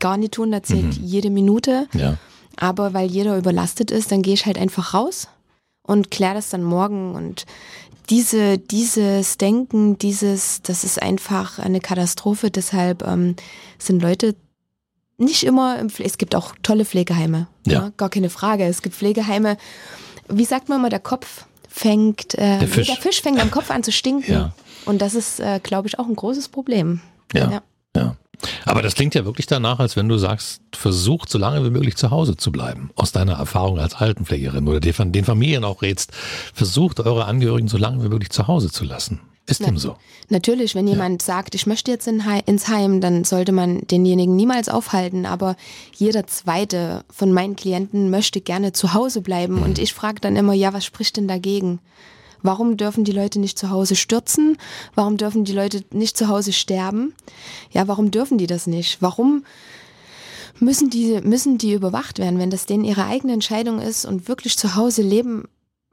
gar 0.00 0.16
nicht 0.16 0.34
tun, 0.34 0.50
da 0.50 0.62
zählt 0.62 0.98
mhm. 0.98 1.04
jede 1.04 1.30
Minute. 1.30 1.86
Ja. 1.92 2.16
Aber 2.56 2.94
weil 2.94 3.10
jeder 3.10 3.36
überlastet 3.36 3.90
ist, 3.90 4.12
dann 4.12 4.22
gehe 4.22 4.34
ich 4.34 4.46
halt 4.46 4.58
einfach 4.58 4.94
raus 4.94 5.28
und 5.82 6.10
kläre 6.10 6.34
das 6.34 6.50
dann 6.50 6.62
morgen 6.62 7.14
und 7.14 7.44
diese, 8.10 8.58
dieses 8.58 9.38
Denken, 9.38 9.98
dieses, 9.98 10.60
das 10.62 10.84
ist 10.84 11.00
einfach 11.00 11.58
eine 11.58 11.80
Katastrophe. 11.80 12.50
Deshalb 12.50 13.02
ähm, 13.06 13.34
sind 13.78 14.02
Leute 14.02 14.34
nicht 15.16 15.44
immer 15.44 15.78
im 15.78 15.88
Pflege, 15.88 16.10
es 16.10 16.18
gibt 16.18 16.34
auch 16.34 16.54
tolle 16.62 16.84
Pflegeheime. 16.84 17.46
Ja. 17.66 17.72
ja. 17.72 17.92
Gar 17.96 18.10
keine 18.10 18.30
Frage. 18.30 18.64
Es 18.64 18.82
gibt 18.82 18.94
Pflegeheime, 18.94 19.56
wie 20.28 20.44
sagt 20.44 20.68
man 20.68 20.80
immer, 20.80 20.90
der 20.90 21.00
Kopf 21.00 21.46
fängt, 21.74 22.34
äh, 22.34 22.60
der, 22.60 22.68
Fisch. 22.68 22.86
der, 22.86 22.96
Fisch. 22.96 23.20
fängt 23.20 23.40
am 23.40 23.50
Kopf 23.50 23.70
an 23.70 23.82
zu 23.82 23.90
stinken. 23.90 24.32
Ja. 24.32 24.52
Und 24.84 25.02
das 25.02 25.14
ist, 25.14 25.40
äh, 25.40 25.58
glaube 25.60 25.88
ich, 25.88 25.98
auch 25.98 26.06
ein 26.06 26.14
großes 26.14 26.48
Problem. 26.48 27.00
Ja. 27.34 27.50
ja. 27.50 27.62
ja. 27.96 28.16
Aber 28.64 28.80
das 28.80 28.94
klingt 28.94 29.14
ja 29.16 29.24
wirklich 29.24 29.46
danach, 29.46 29.80
als 29.80 29.96
wenn 29.96 30.08
du 30.08 30.16
sagst, 30.16 30.60
versucht 30.72 31.28
so 31.28 31.38
lange 31.38 31.64
wie 31.64 31.70
möglich 31.70 31.96
zu 31.96 32.10
Hause 32.10 32.36
zu 32.36 32.52
bleiben. 32.52 32.90
Aus 32.94 33.10
deiner 33.10 33.34
Erfahrung 33.34 33.80
als 33.80 33.94
Altenpflegerin 33.94 34.68
oder 34.68 34.78
den 34.78 35.24
Familien 35.24 35.64
auch 35.64 35.82
rätst, 35.82 36.12
versucht 36.52 37.00
eure 37.00 37.24
Angehörigen 37.24 37.68
so 37.68 37.76
lange 37.76 38.04
wie 38.04 38.08
möglich 38.08 38.30
zu 38.30 38.46
Hause 38.46 38.70
zu 38.70 38.84
lassen. 38.84 39.20
Ist 39.46 39.60
Na, 39.60 39.66
dem 39.66 39.76
so? 39.76 39.96
Natürlich, 40.30 40.74
wenn 40.74 40.88
jemand 40.88 41.22
ja. 41.22 41.26
sagt, 41.26 41.54
ich 41.54 41.66
möchte 41.66 41.90
jetzt 41.90 42.08
in, 42.08 42.22
ins 42.46 42.68
Heim, 42.68 43.00
dann 43.02 43.24
sollte 43.24 43.52
man 43.52 43.86
denjenigen 43.86 44.34
niemals 44.34 44.70
aufhalten. 44.70 45.26
Aber 45.26 45.56
jeder 45.94 46.26
zweite 46.26 47.04
von 47.10 47.32
meinen 47.32 47.54
Klienten 47.54 48.08
möchte 48.08 48.40
gerne 48.40 48.72
zu 48.72 48.94
Hause 48.94 49.20
bleiben. 49.20 49.56
Mhm. 49.56 49.62
Und 49.62 49.78
ich 49.78 49.92
frage 49.92 50.20
dann 50.20 50.36
immer, 50.36 50.54
ja, 50.54 50.72
was 50.72 50.84
spricht 50.84 51.18
denn 51.18 51.28
dagegen? 51.28 51.80
Warum 52.42 52.76
dürfen 52.76 53.04
die 53.04 53.12
Leute 53.12 53.38
nicht 53.38 53.58
zu 53.58 53.70
Hause 53.70 53.96
stürzen? 53.96 54.58
Warum 54.94 55.16
dürfen 55.16 55.44
die 55.44 55.52
Leute 55.52 55.82
nicht 55.92 56.16
zu 56.16 56.28
Hause 56.28 56.52
sterben? 56.52 57.14
Ja, 57.70 57.88
warum 57.88 58.10
dürfen 58.10 58.38
die 58.38 58.46
das 58.46 58.66
nicht? 58.66 59.00
Warum 59.00 59.44
müssen 60.60 60.90
die, 60.90 61.20
müssen 61.22 61.58
die 61.58 61.72
überwacht 61.72 62.18
werden, 62.18 62.38
wenn 62.38 62.50
das 62.50 62.66
denen 62.66 62.84
ihre 62.84 63.06
eigene 63.06 63.32
Entscheidung 63.32 63.80
ist 63.80 64.04
und 64.04 64.28
wirklich 64.28 64.58
zu 64.58 64.74
Hause 64.74 65.02
leben 65.02 65.44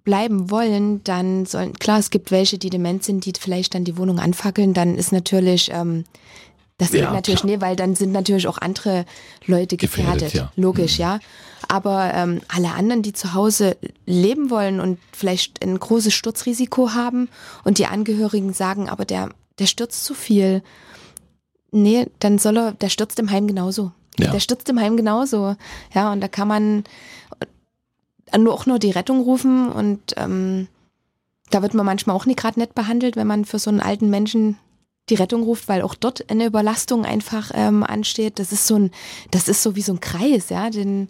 bleiben 0.04 0.50
wollen, 0.50 1.04
dann 1.04 1.46
sollen, 1.46 1.74
klar, 1.74 2.00
es 2.00 2.10
gibt 2.10 2.32
welche, 2.32 2.58
die 2.58 2.70
dement 2.70 3.04
sind, 3.04 3.26
die 3.26 3.34
vielleicht 3.40 3.76
dann 3.76 3.84
die 3.84 3.98
Wohnung 3.98 4.20
anfackeln, 4.20 4.74
dann 4.74 4.96
ist 4.96 5.12
natürlich, 5.12 5.72
ähm, 5.72 6.06
das 6.78 6.92
geht 6.92 7.02
ja, 7.02 7.14
natürlich 7.14 7.42
klar. 7.42 7.52
nicht, 7.52 7.62
weil 7.62 7.76
dann 7.76 7.96
sind 7.96 8.12
natürlich 8.12 8.48
auch 8.48 8.58
andere 8.58 9.06
Leute 9.46 9.78
gefährdet, 9.78 10.32
gefährdet 10.32 10.34
ja. 10.34 10.52
logisch, 10.56 10.98
mhm. 10.98 11.04
ja. 11.04 11.20
Aber 11.68 12.12
ähm, 12.14 12.42
alle 12.48 12.72
anderen, 12.74 13.04
die 13.04 13.14
zu 13.14 13.34
Hause 13.34 13.78
leben 14.06 14.50
wollen 14.50 14.80
und 14.80 14.98
vielleicht 15.12 15.64
ein 15.64 15.80
großes 15.80 16.14
Sturzrisiko 16.14 16.94
haben 16.94 17.30
und 17.64 17.78
die 17.78 17.86
Angehörigen 17.86 18.54
sagen, 18.54 18.90
aber 18.90 19.06
der, 19.06 19.30
der 19.60 19.68
stürzt 19.68 20.04
zu 20.04 20.16
viel, 20.16 20.64
nee, 21.72 22.08
dann 22.20 22.40
soll 22.40 22.58
er, 22.58 22.72
der 22.74 22.90
stürzt 22.90 23.20
im 23.20 23.30
Heim 23.30 23.48
genauso. 23.48 23.92
Ja. 24.20 24.32
Der 24.32 24.40
stürzt 24.40 24.68
im 24.70 24.80
Heim 24.80 24.98
genauso. 24.98 25.56
Ja, 25.94 26.12
und 26.12 26.22
da 26.22 26.28
kann 26.28 26.48
man, 26.48 26.84
nur 28.38 28.54
auch 28.54 28.66
nur 28.66 28.80
die 28.80 28.92
Rettung 28.92 29.22
rufen 29.22 29.70
und 29.70 30.14
ähm, 30.18 30.68
da 31.50 31.62
wird 31.62 31.74
man 31.74 31.86
manchmal 31.86 32.16
auch 32.16 32.26
nicht 32.26 32.40
gerade 32.40 32.60
nett 32.60 32.74
behandelt, 32.76 33.16
wenn 33.16 33.28
man 33.28 33.46
für 33.46 33.60
so 33.60 33.70
einen 33.70 33.82
alten 33.82 34.10
Menschen 34.10 34.58
die 35.10 35.16
Rettung 35.16 35.44
ruft, 35.44 35.68
weil 35.68 35.82
auch 35.82 35.96
dort 35.96 36.30
eine 36.30 36.46
Überlastung 36.46 37.06
einfach 37.06 37.52
ähm, 37.54 37.84
ansteht. 37.84 38.40
Das 38.40 38.52
ist 38.52 38.68
so 38.68 38.76
ein, 38.76 38.92
das 39.32 39.48
ist 39.48 39.62
so 39.62 39.76
wie 39.76 39.82
so 39.82 39.94
ein 39.94 40.00
Kreis, 40.00 40.50
ja, 40.50 40.70
denn 40.70 41.10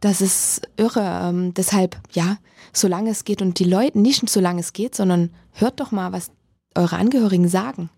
das 0.00 0.20
ist 0.20 0.62
irre. 0.76 1.20
Ähm, 1.22 1.54
deshalb, 1.54 1.96
ja, 2.12 2.36
solange 2.72 3.10
es 3.10 3.24
geht 3.24 3.40
und 3.40 3.58
die 3.58 3.64
Leute, 3.64 3.98
nicht 3.98 4.28
solange 4.28 4.60
es 4.60 4.72
geht, 4.72 4.94
sondern 4.94 5.30
hört 5.52 5.80
doch 5.80 5.92
mal, 5.92 6.12
was 6.12 6.30
eure 6.74 6.96
Angehörigen 6.96 7.48
sagen. 7.48 7.88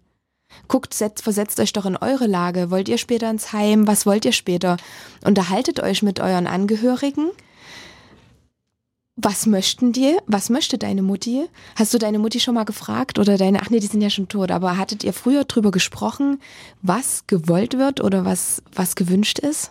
Guckt, 0.69 0.95
setzt, 0.95 1.23
versetzt 1.23 1.59
euch 1.59 1.73
doch 1.73 1.87
in 1.87 1.97
eure 1.97 2.27
Lage. 2.27 2.71
Wollt 2.71 2.89
ihr 2.89 2.99
später 2.99 3.29
ins 3.29 3.53
Heim? 3.53 3.89
Was 3.89 4.07
wollt 4.07 4.25
ihr 4.25 4.33
später? 4.33 4.77
Unterhaltet 5.25 5.81
euch 5.81 6.03
mit 6.03 6.21
euren 6.21 6.47
Angehörigen 6.47 7.31
was 9.17 9.47
möchten 9.47 9.93
die? 9.93 10.17
Was 10.27 10.51
möchte 10.51 10.77
deine 10.77 11.03
Mutti? 11.03 11.47
Hast 11.77 11.95
du 11.95 11.99
deine 11.99 12.19
Mutti 12.19 12.41
schon 12.41 12.55
mal 12.55 12.65
gefragt 12.65 13.19
oder 13.19 13.39
deine, 13.39 13.63
ach 13.63 13.71
nee, 13.71 13.81
die 13.81 13.87
sind 13.87 14.01
ja 14.01 14.11
schon 14.11 14.29
tot, 14.29 14.51
aber 14.51 14.77
hattet 14.77 15.05
ihr 15.05 15.13
früher 15.13 15.45
drüber 15.45 15.71
gesprochen, 15.71 16.41
was 16.83 17.25
gewollt 17.27 17.79
wird 17.79 18.03
oder 18.03 18.25
was, 18.25 18.63
was 18.75 18.97
gewünscht 18.97 19.39
ist? 19.39 19.71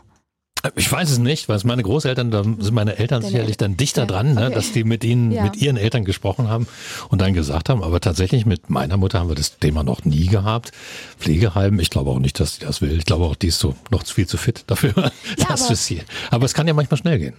Ich 0.76 0.90
weiß 0.90 1.12
es 1.12 1.18
nicht, 1.18 1.50
weil 1.50 1.58
es 1.58 1.66
meine 1.66 1.84
Großeltern, 1.84 2.32
da 2.32 2.44
sind 2.44 2.72
meine 2.72 2.96
Eltern 2.96 3.20
Deine 3.20 3.32
sicherlich 3.32 3.58
dann 3.58 3.76
dichter 3.76 4.04
ja, 4.04 4.08
dran, 4.08 4.36
ne, 4.36 4.46
okay. 4.46 4.56
dass 4.56 4.72
die 4.72 4.86
mit 4.86 5.04
ihnen, 5.04 5.30
ja. 5.30 5.44
mit 5.44 5.58
ihren 5.58 5.76
Eltern 5.76 6.06
gesprochen 6.06 6.48
haben 6.48 6.68
und 7.10 7.20
dann 7.20 7.34
gesagt 7.34 7.68
haben, 7.68 7.84
aber 7.84 8.00
tatsächlich 8.00 8.46
mit 8.46 8.70
meiner 8.70 8.96
Mutter 8.96 9.20
haben 9.20 9.28
wir 9.28 9.36
das 9.36 9.58
Thema 9.58 9.84
noch 9.84 10.06
nie 10.06 10.28
gehabt. 10.28 10.72
Pflegeheim, 11.20 11.82
ich 11.82 11.90
glaube 11.90 12.12
auch 12.12 12.20
nicht, 12.20 12.40
dass 12.40 12.56
sie 12.56 12.62
das 12.62 12.82
will. 12.82 12.98
Ich 12.98 13.04
glaube 13.04 13.26
auch, 13.26 13.36
die 13.36 13.48
ist 13.48 13.60
so 13.60 13.76
noch 13.92 14.06
viel 14.06 14.26
zu 14.26 14.38
fit 14.38 14.64
dafür. 14.68 14.94
Ja, 15.38 15.48
das 15.50 15.64
aber, 15.64 15.74
ist 15.74 15.86
hier. 15.86 16.04
aber 16.32 16.46
es 16.46 16.54
kann 16.54 16.68
ja 16.68 16.74
manchmal 16.74 16.98
schnell 16.98 17.20
gehen. 17.20 17.34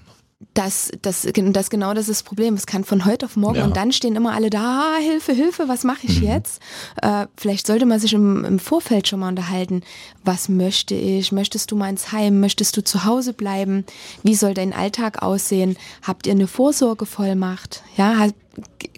Das, 0.53 0.93
das, 1.03 1.27
das 1.33 1.71
genau 1.71 1.95
das 1.95 2.09
ist 2.09 2.21
das 2.21 2.23
Problem. 2.23 2.55
Es 2.55 2.67
kann 2.67 2.85
von 2.85 3.05
heute 3.05 3.27
auf 3.27 3.37
morgen 3.37 3.59
ja. 3.59 3.65
und 3.65 3.77
dann 3.77 3.93
stehen 3.93 4.15
immer 4.15 4.35
alle 4.35 4.51
da, 4.51 4.95
ah, 4.97 5.01
Hilfe, 5.01 5.33
Hilfe, 5.33 5.69
was 5.69 5.85
mache 5.85 6.07
ich 6.07 6.21
mhm. 6.21 6.29
jetzt? 6.29 6.61
Äh, 7.01 7.27
vielleicht 7.37 7.67
sollte 7.67 7.87
man 7.87 7.99
sich 7.99 8.13
im, 8.13 8.45
im 8.45 8.59
Vorfeld 8.59 9.09
schon 9.09 9.21
mal 9.21 9.29
unterhalten. 9.29 9.83
Was 10.25 10.49
möchte 10.49 10.95
ich? 10.95 11.33
Möchtest 11.33 11.71
du 11.71 11.77
mal 11.77 11.89
ins 11.89 12.13
Heim? 12.13 12.41
Möchtest 12.41 12.77
du 12.77 12.85
zu 12.85 13.05
Hause 13.05 13.33
bleiben? 13.33 13.85
Wie 14.23 14.35
soll 14.35 14.55
dein 14.55 14.73
Alltag 14.73 15.23
aussehen? 15.23 15.77
Habt 16.03 16.27
ihr 16.27 16.33
eine 16.33 16.47
Vorsorgevollmacht? 16.47 17.83
Ja, 17.97 18.29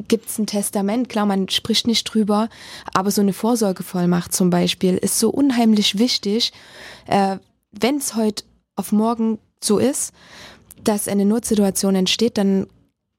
gibt 0.08 0.28
es 0.28 0.38
ein 0.38 0.46
Testament? 0.46 1.08
Klar, 1.08 1.26
man 1.26 1.48
spricht 1.48 1.86
nicht 1.86 2.04
drüber, 2.04 2.48
aber 2.92 3.10
so 3.10 3.20
eine 3.20 3.32
Vorsorgevollmacht 3.32 4.34
zum 4.34 4.50
Beispiel 4.50 4.96
ist 4.96 5.18
so 5.18 5.30
unheimlich 5.30 5.98
wichtig. 5.98 6.52
Äh, 7.06 7.38
Wenn 7.72 7.96
es 7.96 8.14
heute 8.14 8.44
auf 8.74 8.92
morgen 8.92 9.38
so 9.62 9.78
ist, 9.78 10.12
dass 10.88 11.08
eine 11.08 11.24
Notsituation 11.24 11.94
entsteht, 11.94 12.38
dann 12.38 12.66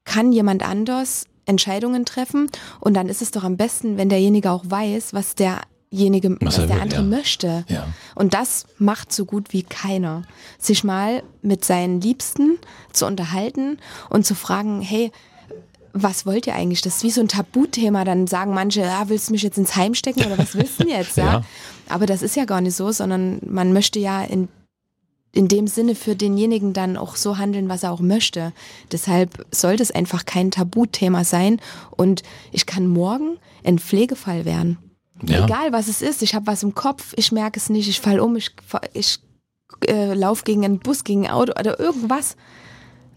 kann 0.04 0.32
jemand 0.32 0.62
anders 0.62 1.26
Entscheidungen 1.44 2.04
treffen 2.04 2.50
und 2.80 2.94
dann 2.94 3.08
ist 3.08 3.22
es 3.22 3.30
doch 3.30 3.44
am 3.44 3.56
besten, 3.56 3.96
wenn 3.96 4.08
derjenige 4.08 4.50
auch 4.50 4.64
weiß, 4.66 5.14
was 5.14 5.34
derjenige, 5.34 6.36
was, 6.40 6.58
was 6.58 6.66
der 6.66 6.76
will, 6.76 6.82
andere 6.82 7.00
ja. 7.02 7.06
möchte. 7.06 7.64
Ja. 7.68 7.86
Und 8.14 8.34
das 8.34 8.66
macht 8.78 9.12
so 9.12 9.24
gut 9.24 9.52
wie 9.52 9.62
keiner. 9.62 10.22
Sich 10.58 10.84
mal 10.84 11.22
mit 11.42 11.64
seinen 11.64 12.00
Liebsten 12.00 12.58
zu 12.92 13.06
unterhalten 13.06 13.78
und 14.10 14.26
zu 14.26 14.34
fragen, 14.34 14.82
hey, 14.82 15.10
was 15.92 16.26
wollt 16.26 16.46
ihr 16.46 16.54
eigentlich? 16.54 16.82
Das 16.82 16.96
ist 16.96 17.04
wie 17.04 17.10
so 17.10 17.20
ein 17.20 17.28
Tabuthema. 17.28 18.04
Dann 18.04 18.26
sagen 18.26 18.52
manche, 18.52 18.80
ja, 18.80 19.08
willst 19.08 19.28
du 19.28 19.32
mich 19.32 19.42
jetzt 19.42 19.58
ins 19.58 19.74
Heim 19.74 19.94
stecken 19.94 20.24
oder 20.24 20.38
was 20.38 20.54
willst 20.54 20.78
du 20.78 20.84
denn 20.84 20.96
jetzt? 20.96 21.16
Ja? 21.16 21.24
ja. 21.24 21.44
Aber 21.88 22.06
das 22.06 22.22
ist 22.22 22.36
ja 22.36 22.44
gar 22.44 22.60
nicht 22.60 22.76
so, 22.76 22.92
sondern 22.92 23.40
man 23.44 23.72
möchte 23.72 23.98
ja 23.98 24.22
in 24.22 24.48
in 25.32 25.48
dem 25.48 25.66
Sinne 25.66 25.94
für 25.94 26.16
denjenigen 26.16 26.72
dann 26.72 26.96
auch 26.96 27.16
so 27.16 27.38
handeln, 27.38 27.68
was 27.68 27.82
er 27.82 27.92
auch 27.92 28.00
möchte. 28.00 28.52
Deshalb 28.90 29.46
sollte 29.50 29.82
es 29.82 29.90
einfach 29.90 30.24
kein 30.24 30.50
Tabuthema 30.50 31.24
sein 31.24 31.60
und 31.90 32.22
ich 32.52 32.66
kann 32.66 32.86
morgen 32.86 33.38
ein 33.64 33.78
Pflegefall 33.78 34.44
werden. 34.44 34.78
Ja. 35.22 35.44
Egal 35.44 35.72
was 35.72 35.88
es 35.88 36.00
ist, 36.00 36.22
ich 36.22 36.34
habe 36.34 36.46
was 36.46 36.62
im 36.62 36.74
Kopf, 36.74 37.12
ich 37.16 37.32
merke 37.32 37.58
es 37.58 37.68
nicht, 37.68 37.88
ich 37.88 38.00
fall 38.00 38.20
um, 38.20 38.36
ich, 38.36 38.50
ich 38.94 39.18
äh, 39.86 40.14
laufe 40.14 40.44
gegen 40.44 40.64
einen 40.64 40.78
Bus, 40.78 41.04
gegen 41.04 41.26
ein 41.26 41.32
Auto 41.32 41.52
oder 41.58 41.78
irgendwas. 41.78 42.36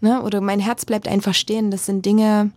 Ne? 0.00 0.22
Oder 0.22 0.40
mein 0.40 0.60
Herz 0.60 0.84
bleibt 0.84 1.08
einfach 1.08 1.34
stehen. 1.34 1.70
Das 1.70 1.86
sind 1.86 2.04
Dinge, 2.04 2.50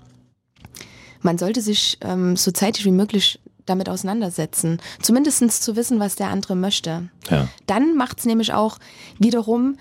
man 1.21 1.37
sollte 1.37 1.61
sich 1.61 1.97
ähm, 2.01 2.35
so 2.35 2.51
zeitig 2.51 2.85
wie 2.85 2.91
möglich 2.91 3.39
damit 3.65 3.89
auseinandersetzen. 3.89 4.79
Zumindest 5.01 5.63
zu 5.63 5.75
wissen, 5.75 5.99
was 5.99 6.15
der 6.15 6.27
andere 6.27 6.55
möchte. 6.55 7.09
Ja. 7.29 7.47
Dann 7.67 7.95
macht 7.95 8.19
es 8.19 8.25
nämlich 8.25 8.53
auch 8.53 8.77
wiederum 9.19 9.77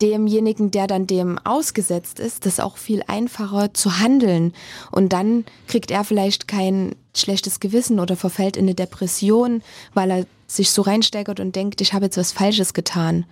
demjenigen, 0.00 0.70
der 0.70 0.86
dann 0.86 1.06
dem 1.06 1.38
ausgesetzt 1.44 2.20
ist, 2.20 2.46
das 2.46 2.60
auch 2.60 2.76
viel 2.76 3.02
einfacher 3.06 3.74
zu 3.74 3.98
handeln. 3.98 4.52
Und 4.92 5.12
dann 5.12 5.44
kriegt 5.66 5.90
er 5.90 6.04
vielleicht 6.04 6.46
kein 6.46 6.94
schlechtes 7.16 7.60
Gewissen 7.60 7.98
oder 7.98 8.16
verfällt 8.16 8.56
in 8.56 8.66
eine 8.66 8.74
Depression, 8.74 9.62
weil 9.94 10.10
er 10.10 10.26
sich 10.46 10.70
so 10.70 10.82
reinsteigert 10.82 11.40
und 11.40 11.56
denkt, 11.56 11.80
ich 11.80 11.92
habe 11.92 12.06
jetzt 12.06 12.16
was 12.16 12.32
Falsches 12.32 12.74
getan. 12.74 13.26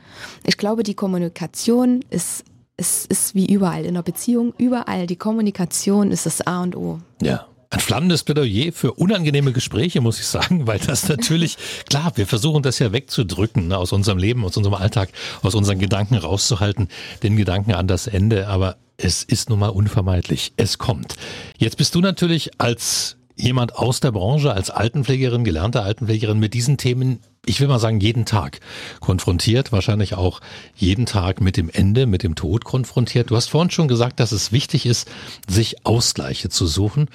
Ich 0.44 0.58
glaube, 0.58 0.82
die 0.82 0.94
Kommunikation 0.94 2.04
ist, 2.10 2.44
ist, 2.76 3.06
ist 3.06 3.34
wie 3.34 3.46
überall 3.46 3.84
in 3.84 3.90
einer 3.90 4.02
Beziehung, 4.02 4.52
überall. 4.58 5.06
Die 5.06 5.16
Kommunikation 5.16 6.10
ist 6.10 6.26
das 6.26 6.46
A 6.46 6.62
und 6.62 6.76
O. 6.76 6.98
Ja. 7.22 7.46
Ein 7.70 7.80
flammendes 7.80 8.22
Plädoyer 8.22 8.72
für 8.72 8.92
unangenehme 8.92 9.52
Gespräche, 9.52 10.00
muss 10.00 10.20
ich 10.20 10.26
sagen, 10.26 10.66
weil 10.66 10.78
das 10.78 11.08
natürlich, 11.08 11.56
klar, 11.88 12.12
wir 12.14 12.26
versuchen 12.26 12.62
das 12.62 12.78
ja 12.78 12.92
wegzudrücken 12.92 13.68
ne, 13.68 13.78
aus 13.78 13.92
unserem 13.92 14.18
Leben, 14.18 14.44
aus 14.44 14.56
unserem 14.56 14.74
Alltag, 14.74 15.10
aus 15.42 15.54
unseren 15.54 15.78
Gedanken 15.78 16.14
rauszuhalten, 16.14 16.88
den 17.22 17.36
Gedanken 17.36 17.74
an 17.74 17.88
das 17.88 18.06
Ende, 18.06 18.48
aber 18.48 18.76
es 18.96 19.22
ist 19.22 19.50
nun 19.50 19.58
mal 19.58 19.68
unvermeidlich. 19.68 20.52
Es 20.56 20.78
kommt. 20.78 21.16
Jetzt 21.58 21.76
bist 21.76 21.94
du 21.94 22.00
natürlich 22.00 22.50
als 22.58 23.16
jemand 23.36 23.76
aus 23.76 24.00
der 24.00 24.12
Branche, 24.12 24.52
als 24.52 24.70
Altenpflegerin, 24.70 25.44
gelernte 25.44 25.82
Altenpflegerin 25.82 26.38
mit 26.38 26.54
diesen 26.54 26.78
Themen, 26.78 27.20
ich 27.44 27.60
will 27.60 27.68
mal 27.68 27.78
sagen, 27.78 28.00
jeden 28.00 28.24
Tag 28.24 28.60
konfrontiert, 29.00 29.72
wahrscheinlich 29.72 30.14
auch 30.14 30.40
jeden 30.74 31.04
Tag 31.04 31.40
mit 31.42 31.58
dem 31.58 31.68
Ende, 31.68 32.06
mit 32.06 32.22
dem 32.22 32.34
Tod 32.34 32.64
konfrontiert. 32.64 33.30
Du 33.30 33.36
hast 33.36 33.48
vorhin 33.48 33.70
schon 33.70 33.88
gesagt, 33.88 34.20
dass 34.20 34.32
es 34.32 34.52
wichtig 34.52 34.86
ist, 34.86 35.08
sich 35.46 35.84
Ausgleiche 35.84 36.48
zu 36.48 36.66
suchen 36.66 37.08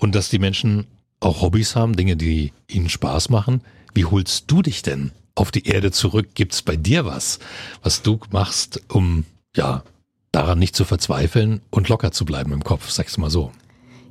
und 0.00 0.14
dass 0.14 0.30
die 0.30 0.38
Menschen 0.38 0.86
auch 1.20 1.42
Hobbys 1.42 1.76
haben, 1.76 1.94
Dinge, 1.94 2.16
die 2.16 2.52
ihnen 2.68 2.88
Spaß 2.88 3.28
machen. 3.28 3.62
Wie 3.94 4.06
holst 4.06 4.50
du 4.50 4.62
dich 4.62 4.82
denn 4.82 5.12
auf 5.34 5.50
die 5.50 5.66
Erde 5.66 5.92
zurück? 5.92 6.28
Gibt's 6.34 6.62
bei 6.62 6.76
dir 6.76 7.04
was, 7.04 7.38
was 7.82 8.02
du 8.02 8.18
machst, 8.30 8.82
um 8.88 9.24
ja 9.54 9.84
daran 10.32 10.58
nicht 10.58 10.74
zu 10.74 10.84
verzweifeln 10.84 11.60
und 11.70 11.88
locker 11.88 12.10
zu 12.10 12.24
bleiben 12.24 12.52
im 12.52 12.64
Kopf? 12.64 12.90
Sag's 12.90 13.18
mal 13.18 13.30
so. 13.30 13.52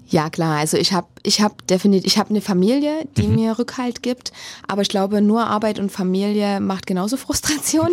Ja, 0.10 0.32
klar. 0.32 0.58
Also 0.58 0.78
ich 0.78 0.91
habe 0.91 1.08
ich 1.22 1.39
hab 1.39 1.65
definitiv, 1.67 2.06
ich 2.08 2.17
habe 2.17 2.32
eine 2.32 2.41
Familie, 2.41 3.08
die 3.15 3.28
mhm. 3.28 3.36
mir 3.36 3.60
Rückhalt 3.60 4.02
gibt, 4.02 4.32
aber 4.67 4.82
ich 4.82 4.89
glaube, 4.89 5.22
nur 5.22 5.45
Arbeit 5.45 5.78
und 5.78 5.91
Familie 5.91 6.60
macht 6.60 6.88
genauso 6.88 7.15
Frustration. 7.17 7.89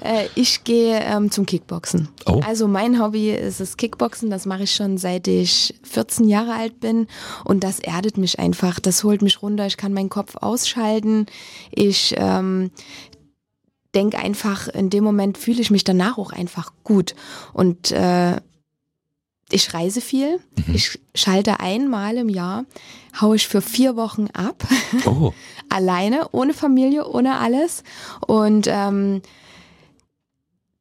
äh, 0.00 0.28
ich 0.36 0.62
gehe 0.62 1.00
ähm, 1.00 1.30
zum 1.32 1.44
Kickboxen. 1.44 2.08
Oh. 2.24 2.40
Also 2.46 2.68
mein 2.68 3.02
Hobby 3.02 3.30
ist 3.30 3.58
das 3.58 3.76
Kickboxen, 3.76 4.30
das 4.30 4.46
mache 4.46 4.62
ich 4.62 4.74
schon 4.74 4.96
seit 4.96 5.26
ich 5.26 5.74
14 5.82 6.28
Jahre 6.28 6.54
alt 6.54 6.78
bin 6.78 7.08
und 7.44 7.64
das 7.64 7.80
erdet 7.80 8.16
mich 8.16 8.38
einfach, 8.38 8.78
das 8.78 9.02
holt 9.02 9.22
mich 9.22 9.42
runter, 9.42 9.66
ich 9.66 9.76
kann 9.76 9.92
meinen 9.92 10.08
Kopf 10.08 10.36
ausschalten, 10.36 11.26
ich 11.72 12.14
ähm, 12.16 12.70
denke 13.96 14.18
einfach, 14.18 14.68
in 14.68 14.90
dem 14.90 15.02
Moment 15.02 15.36
fühle 15.36 15.60
ich 15.60 15.72
mich 15.72 15.82
danach 15.82 16.16
auch 16.16 16.32
einfach 16.32 16.72
gut 16.84 17.16
und 17.52 17.90
äh, 17.90 18.36
ich 19.50 19.74
reise 19.74 20.00
viel. 20.00 20.40
Mhm. 20.66 20.74
Ich 20.74 20.98
schalte 21.14 21.60
einmal 21.60 22.16
im 22.16 22.28
Jahr, 22.28 22.64
haue 23.20 23.36
ich 23.36 23.46
für 23.46 23.60
vier 23.60 23.96
Wochen 23.96 24.28
ab. 24.32 24.64
Oh. 25.04 25.32
Alleine, 25.68 26.28
ohne 26.32 26.54
Familie, 26.54 27.06
ohne 27.06 27.38
alles. 27.38 27.82
Und 28.26 28.66
ähm, 28.68 29.22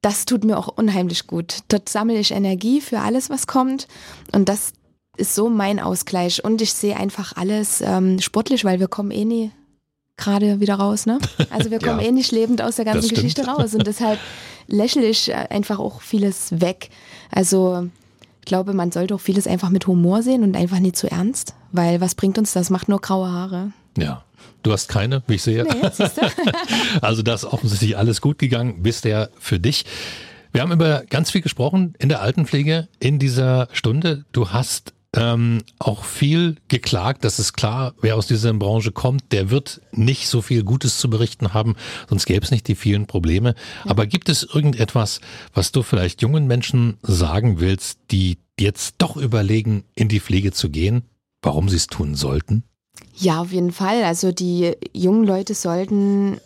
das 0.02 0.26
tut 0.26 0.44
mir 0.44 0.58
auch 0.58 0.68
unheimlich 0.68 1.28
gut. 1.28 1.60
Dort 1.68 1.90
sammle 1.90 2.20
ich 2.20 2.32
Energie 2.32 2.82
für 2.82 3.00
alles, 3.00 3.30
was 3.30 3.48
kommt. 3.48 3.88
Und 4.32 4.50
das 4.50 4.74
ist 5.18 5.34
so 5.34 5.50
mein 5.50 5.80
Ausgleich. 5.80 6.44
Und 6.44 6.62
ich 6.62 6.74
sehe 6.74 6.96
einfach 6.96 7.36
alles 7.36 7.82
ähm, 7.82 8.20
sportlich, 8.20 8.66
weil 8.66 8.80
wir 8.80 8.88
kommen 8.88 9.12
eh 9.12 9.26
nie 9.26 9.52
gerade 10.18 10.60
wieder 10.60 10.76
raus, 10.76 11.06
ne? 11.06 11.20
Also 11.50 11.72
wir 11.72 11.80
kommen 11.82 12.00
ja, 12.00 12.08
eh 12.08 12.12
nicht 12.12 12.32
lebend 12.32 12.62
aus 12.62 12.78
der 12.78 12.86
ganzen 12.86 13.10
Geschichte 13.10 13.46
raus. 13.46 13.74
Und 13.76 13.86
deshalb 13.88 14.20
lächle 14.68 15.06
ich 15.06 15.34
einfach 15.34 15.80
auch 15.80 16.02
vieles 16.02 16.62
weg. 16.62 16.90
Also 17.32 17.90
ich 18.46 18.48
glaube, 18.48 18.74
man 18.74 18.92
sollte 18.92 19.16
auch 19.16 19.20
vieles 19.22 19.48
einfach 19.48 19.72
mit 19.72 19.88
Humor 19.88 20.22
sehen 20.22 20.44
und 20.44 20.56
einfach 20.56 20.78
nicht 20.78 20.96
zu 20.96 21.10
ernst, 21.10 21.56
weil 21.72 22.00
was 22.00 22.14
bringt 22.14 22.38
uns 22.38 22.54
das? 22.54 22.70
Macht 22.70 22.88
nur 22.88 23.02
graue 23.02 23.28
Haare. 23.28 23.72
Ja. 23.98 24.24
Du 24.62 24.72
hast 24.72 24.88
keine, 24.88 25.24
wie 25.26 25.34
ich 25.34 25.42
sehe. 25.42 25.64
Nee, 25.64 25.82
also 27.02 27.24
das 27.24 27.42
ist 27.42 27.52
offensichtlich 27.52 27.98
alles 27.98 28.22
gut 28.22 28.38
gegangen 28.38 28.84
bisher 28.84 29.32
für 29.40 29.60
dich. 29.60 29.86
Wir 30.52 30.62
haben 30.62 30.72
über 30.72 31.06
ganz 31.10 31.32
viel 31.32 31.42
gesprochen 31.42 31.96
in 31.98 32.08
der 32.08 32.22
Altenpflege 32.22 32.88
in 33.00 33.18
dieser 33.18 33.68
Stunde. 33.72 34.26
Du 34.32 34.52
hast 34.52 34.94
ähm, 35.16 35.64
auch 35.80 36.04
viel 36.04 36.58
geklagt. 36.68 37.24
Das 37.24 37.40
ist 37.40 37.54
klar, 37.54 37.94
wer 38.02 38.16
aus 38.16 38.28
dieser 38.28 38.54
Branche 38.54 38.92
kommt, 38.92 39.32
der 39.32 39.50
wird 39.50 39.82
nicht 39.92 40.28
so 40.28 40.42
viel 40.42 40.64
Gutes 40.64 41.00
zu 41.00 41.10
berichten 41.10 41.54
haben, 41.54 41.76
sonst 42.10 42.26
gäbe 42.26 42.46
es 42.46 42.52
nicht 42.52 42.68
die 42.68 42.76
vielen 42.76 43.08
Probleme. 43.08 43.56
Aber 43.86 44.06
gibt 44.06 44.30
es 44.30 44.44
irgendetwas, 44.44 45.22
was 45.54 45.72
du 45.72 45.84
vielleicht 45.84 46.22
jungen 46.22 46.48
Menschen 46.48 46.98
sagen 47.02 47.60
willst, 47.60 48.00
die 48.12 48.38
jetzt 48.60 48.96
doch 49.00 49.18
überlegen, 49.18 49.86
in 49.96 50.08
die 50.08 50.20
Pflege 50.20 50.52
zu 50.52 50.70
gehen, 50.70 51.04
warum 51.42 51.70
sie 51.70 51.78
es 51.78 51.88
tun 51.88 52.16
sollten? 52.16 52.64
Ja, 53.18 53.42
auf 53.42 53.52
jeden 53.52 53.72
Fall. 53.72 54.04
Also 54.04 54.32
die 54.32 54.74
jungen 54.94 55.26
Leute 55.26 55.54
sollten 55.54 56.40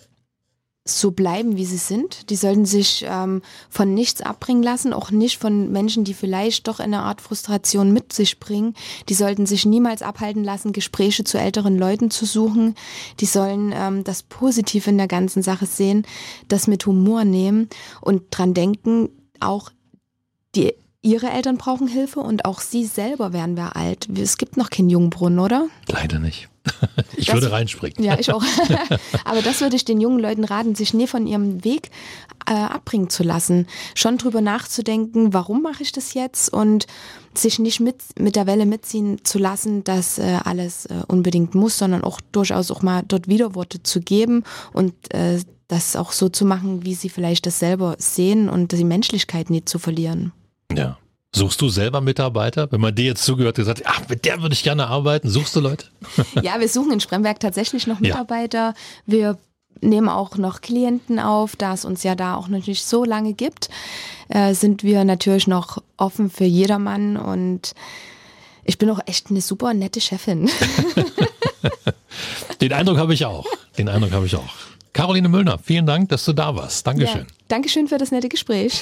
so 0.98 1.12
bleiben, 1.12 1.58
wie 1.58 1.66
sie 1.66 1.78
sind. 1.78 2.30
Die 2.30 2.36
sollten 2.36 2.66
sich 2.66 3.06
ähm, 3.08 3.42
von 3.70 3.94
nichts 3.94 4.22
abbringen 4.22 4.64
lassen, 4.64 4.94
auch 4.94 5.12
nicht 5.12 5.38
von 5.38 5.72
Menschen, 5.72 6.04
die 6.04 6.14
vielleicht 6.14 6.68
doch 6.68 6.80
eine 6.80 7.02
Art 7.02 7.22
Frustration 7.22 7.92
mit 7.94 8.14
sich 8.14 8.40
bringen. 8.40 8.74
Die 9.10 9.14
sollten 9.14 9.46
sich 9.46 9.66
niemals 9.66 10.02
abhalten 10.02 10.44
lassen, 10.44 10.74
Gespräche 10.74 11.24
zu 11.24 11.38
älteren 11.38 11.78
Leuten 11.78 12.10
zu 12.10 12.26
suchen. 12.26 12.76
Die 13.20 13.26
sollen 13.26 13.74
ähm, 13.76 14.04
das 14.04 14.24
Positive 14.24 14.90
in 14.90 14.98
der 14.98 15.08
ganzen 15.08 15.44
Sache 15.44 15.66
sehen, 15.66 16.06
das 16.48 16.68
mit 16.68 16.86
Humor 16.86 17.26
nehmen 17.26 17.70
und 18.02 18.24
dran 18.32 18.54
denken, 18.54 19.10
auch 19.40 19.72
die 20.56 20.74
Ihre 21.02 21.30
Eltern 21.30 21.58
brauchen 21.58 21.88
Hilfe 21.88 22.20
und 22.20 22.44
auch 22.44 22.60
Sie 22.60 22.84
selber 22.84 23.32
werden 23.32 23.56
wir 23.56 23.78
alt. 23.78 24.10
Es 24.18 24.38
gibt 24.38 24.58
noch 24.58 24.70
keinen 24.70 24.90
Jungbrunnen, 24.90 25.40
oder? 25.40 25.68
Leider 25.88 26.20
nicht. 26.20 26.50
Ich 27.18 27.26
das, 27.26 27.36
würde 27.36 27.52
reinspringen. 27.52 28.02
Ja, 28.02 28.18
ich 28.18 28.32
auch. 28.32 28.44
Aber 29.26 29.42
das 29.42 29.60
würde 29.60 29.76
ich 29.76 29.84
den 29.84 30.00
jungen 30.00 30.20
Leuten 30.20 30.46
raten, 30.46 30.74
sich 30.74 30.94
nie 30.94 31.06
von 31.06 31.28
ihrem 31.28 31.66
Weg 31.66 31.90
äh, 32.48 32.54
abbringen 32.54 33.10
zu 33.10 33.24
lassen. 33.24 33.68
Schon 33.94 34.18
drüber 34.18 34.40
nachzudenken, 34.40 35.34
warum 35.34 35.62
mache 35.62 35.84
ich 35.84 35.92
das 35.92 36.14
jetzt 36.14 36.54
und 36.54 36.88
sich 37.34 37.60
nicht 37.60 37.82
mit, 37.82 37.98
mit 38.18 38.36
der 38.36 38.48
Welle 38.48 38.66
mitziehen 38.66 39.20
zu 39.24 39.38
lassen, 39.38 39.84
dass 39.84 40.18
äh, 40.18 40.40
alles 40.46 40.86
äh, 40.86 41.02
unbedingt 41.08 41.56
muss, 41.56 41.78
sondern 41.78 42.04
auch 42.04 42.22
durchaus 42.32 42.72
auch 42.72 42.82
mal 42.82 43.04
dort 43.06 43.28
Widerworte 43.28 43.84
zu 43.84 44.00
geben 44.00 44.44
und 44.72 44.94
äh, 45.14 45.40
das 45.68 45.96
auch 45.96 46.12
so 46.12 46.30
zu 46.30 46.46
machen, 46.46 46.84
wie 46.86 46.96
sie 46.96 47.10
vielleicht 47.10 47.46
das 47.46 47.60
selber 47.60 47.96
sehen 48.00 48.50
und 48.50 48.72
die 48.72 48.84
Menschlichkeit 48.84 49.50
nicht 49.50 49.70
zu 49.70 49.78
verlieren. 49.78 50.32
Ja. 50.74 50.98
Suchst 51.34 51.62
du 51.62 51.70
selber 51.70 52.02
Mitarbeiter? 52.02 52.72
Wenn 52.72 52.82
man 52.82 52.96
dir 52.96 53.06
jetzt 53.06 53.24
zugehört 53.24 53.58
und 53.58 53.64
gesagt, 53.64 53.84
ach, 53.86 54.02
mit 54.10 54.26
der 54.26 54.42
würde 54.42 54.54
ich 54.54 54.64
gerne 54.64 54.88
arbeiten, 54.88 55.30
suchst 55.30 55.56
du 55.56 55.60
Leute? 55.60 55.86
ja, 56.42 56.60
wir 56.60 56.68
suchen 56.68 56.92
in 56.92 57.00
Spremberg 57.00 57.40
tatsächlich 57.40 57.86
noch 57.86 58.00
Mitarbeiter. 58.00 58.58
Ja. 58.58 58.74
Wir 59.06 59.38
nehmen 59.82 60.10
auch 60.10 60.38
noch 60.38 60.62
Klienten 60.62 61.20
auf, 61.20 61.56
da 61.56 61.74
es 61.74 61.86
uns 61.86 62.04
ja 62.04 62.16
da 62.16 62.36
auch 62.36 62.48
noch 62.48 62.66
nicht 62.66 62.84
so 62.84 63.06
lange 63.06 63.34
gibt, 63.34 63.70
äh, 64.30 64.54
sind 64.54 64.84
wir 64.84 65.06
natürlich 65.06 65.48
noch 65.48 65.82
offen 65.98 66.30
für 66.30 66.46
jedermann 66.46 67.16
und 67.16 67.74
ich 68.64 68.78
bin 68.78 68.90
auch 68.90 69.00
echt 69.06 69.30
eine 69.30 69.42
super 69.42 69.74
nette 69.74 70.02
Chefin. 70.02 70.50
Den 72.62 72.74
Eindruck 72.74 72.98
habe 72.98 73.14
ich 73.14 73.26
auch. 73.26 73.46
Den 73.78 73.88
Eindruck 73.88 74.12
habe 74.12 74.26
ich 74.26 74.36
auch. 74.36 74.54
Caroline 74.94 75.30
Müllner, 75.30 75.60
vielen 75.60 75.86
Dank, 75.86 76.10
dass 76.10 76.26
du 76.26 76.34
da 76.34 76.56
warst. 76.56 76.86
Dankeschön. 76.86 77.22
Ja, 77.22 77.28
Dankeschön 77.48 77.88
für 77.88 77.98
das 77.98 78.12
nette 78.12 78.28
Gespräch. 78.28 78.82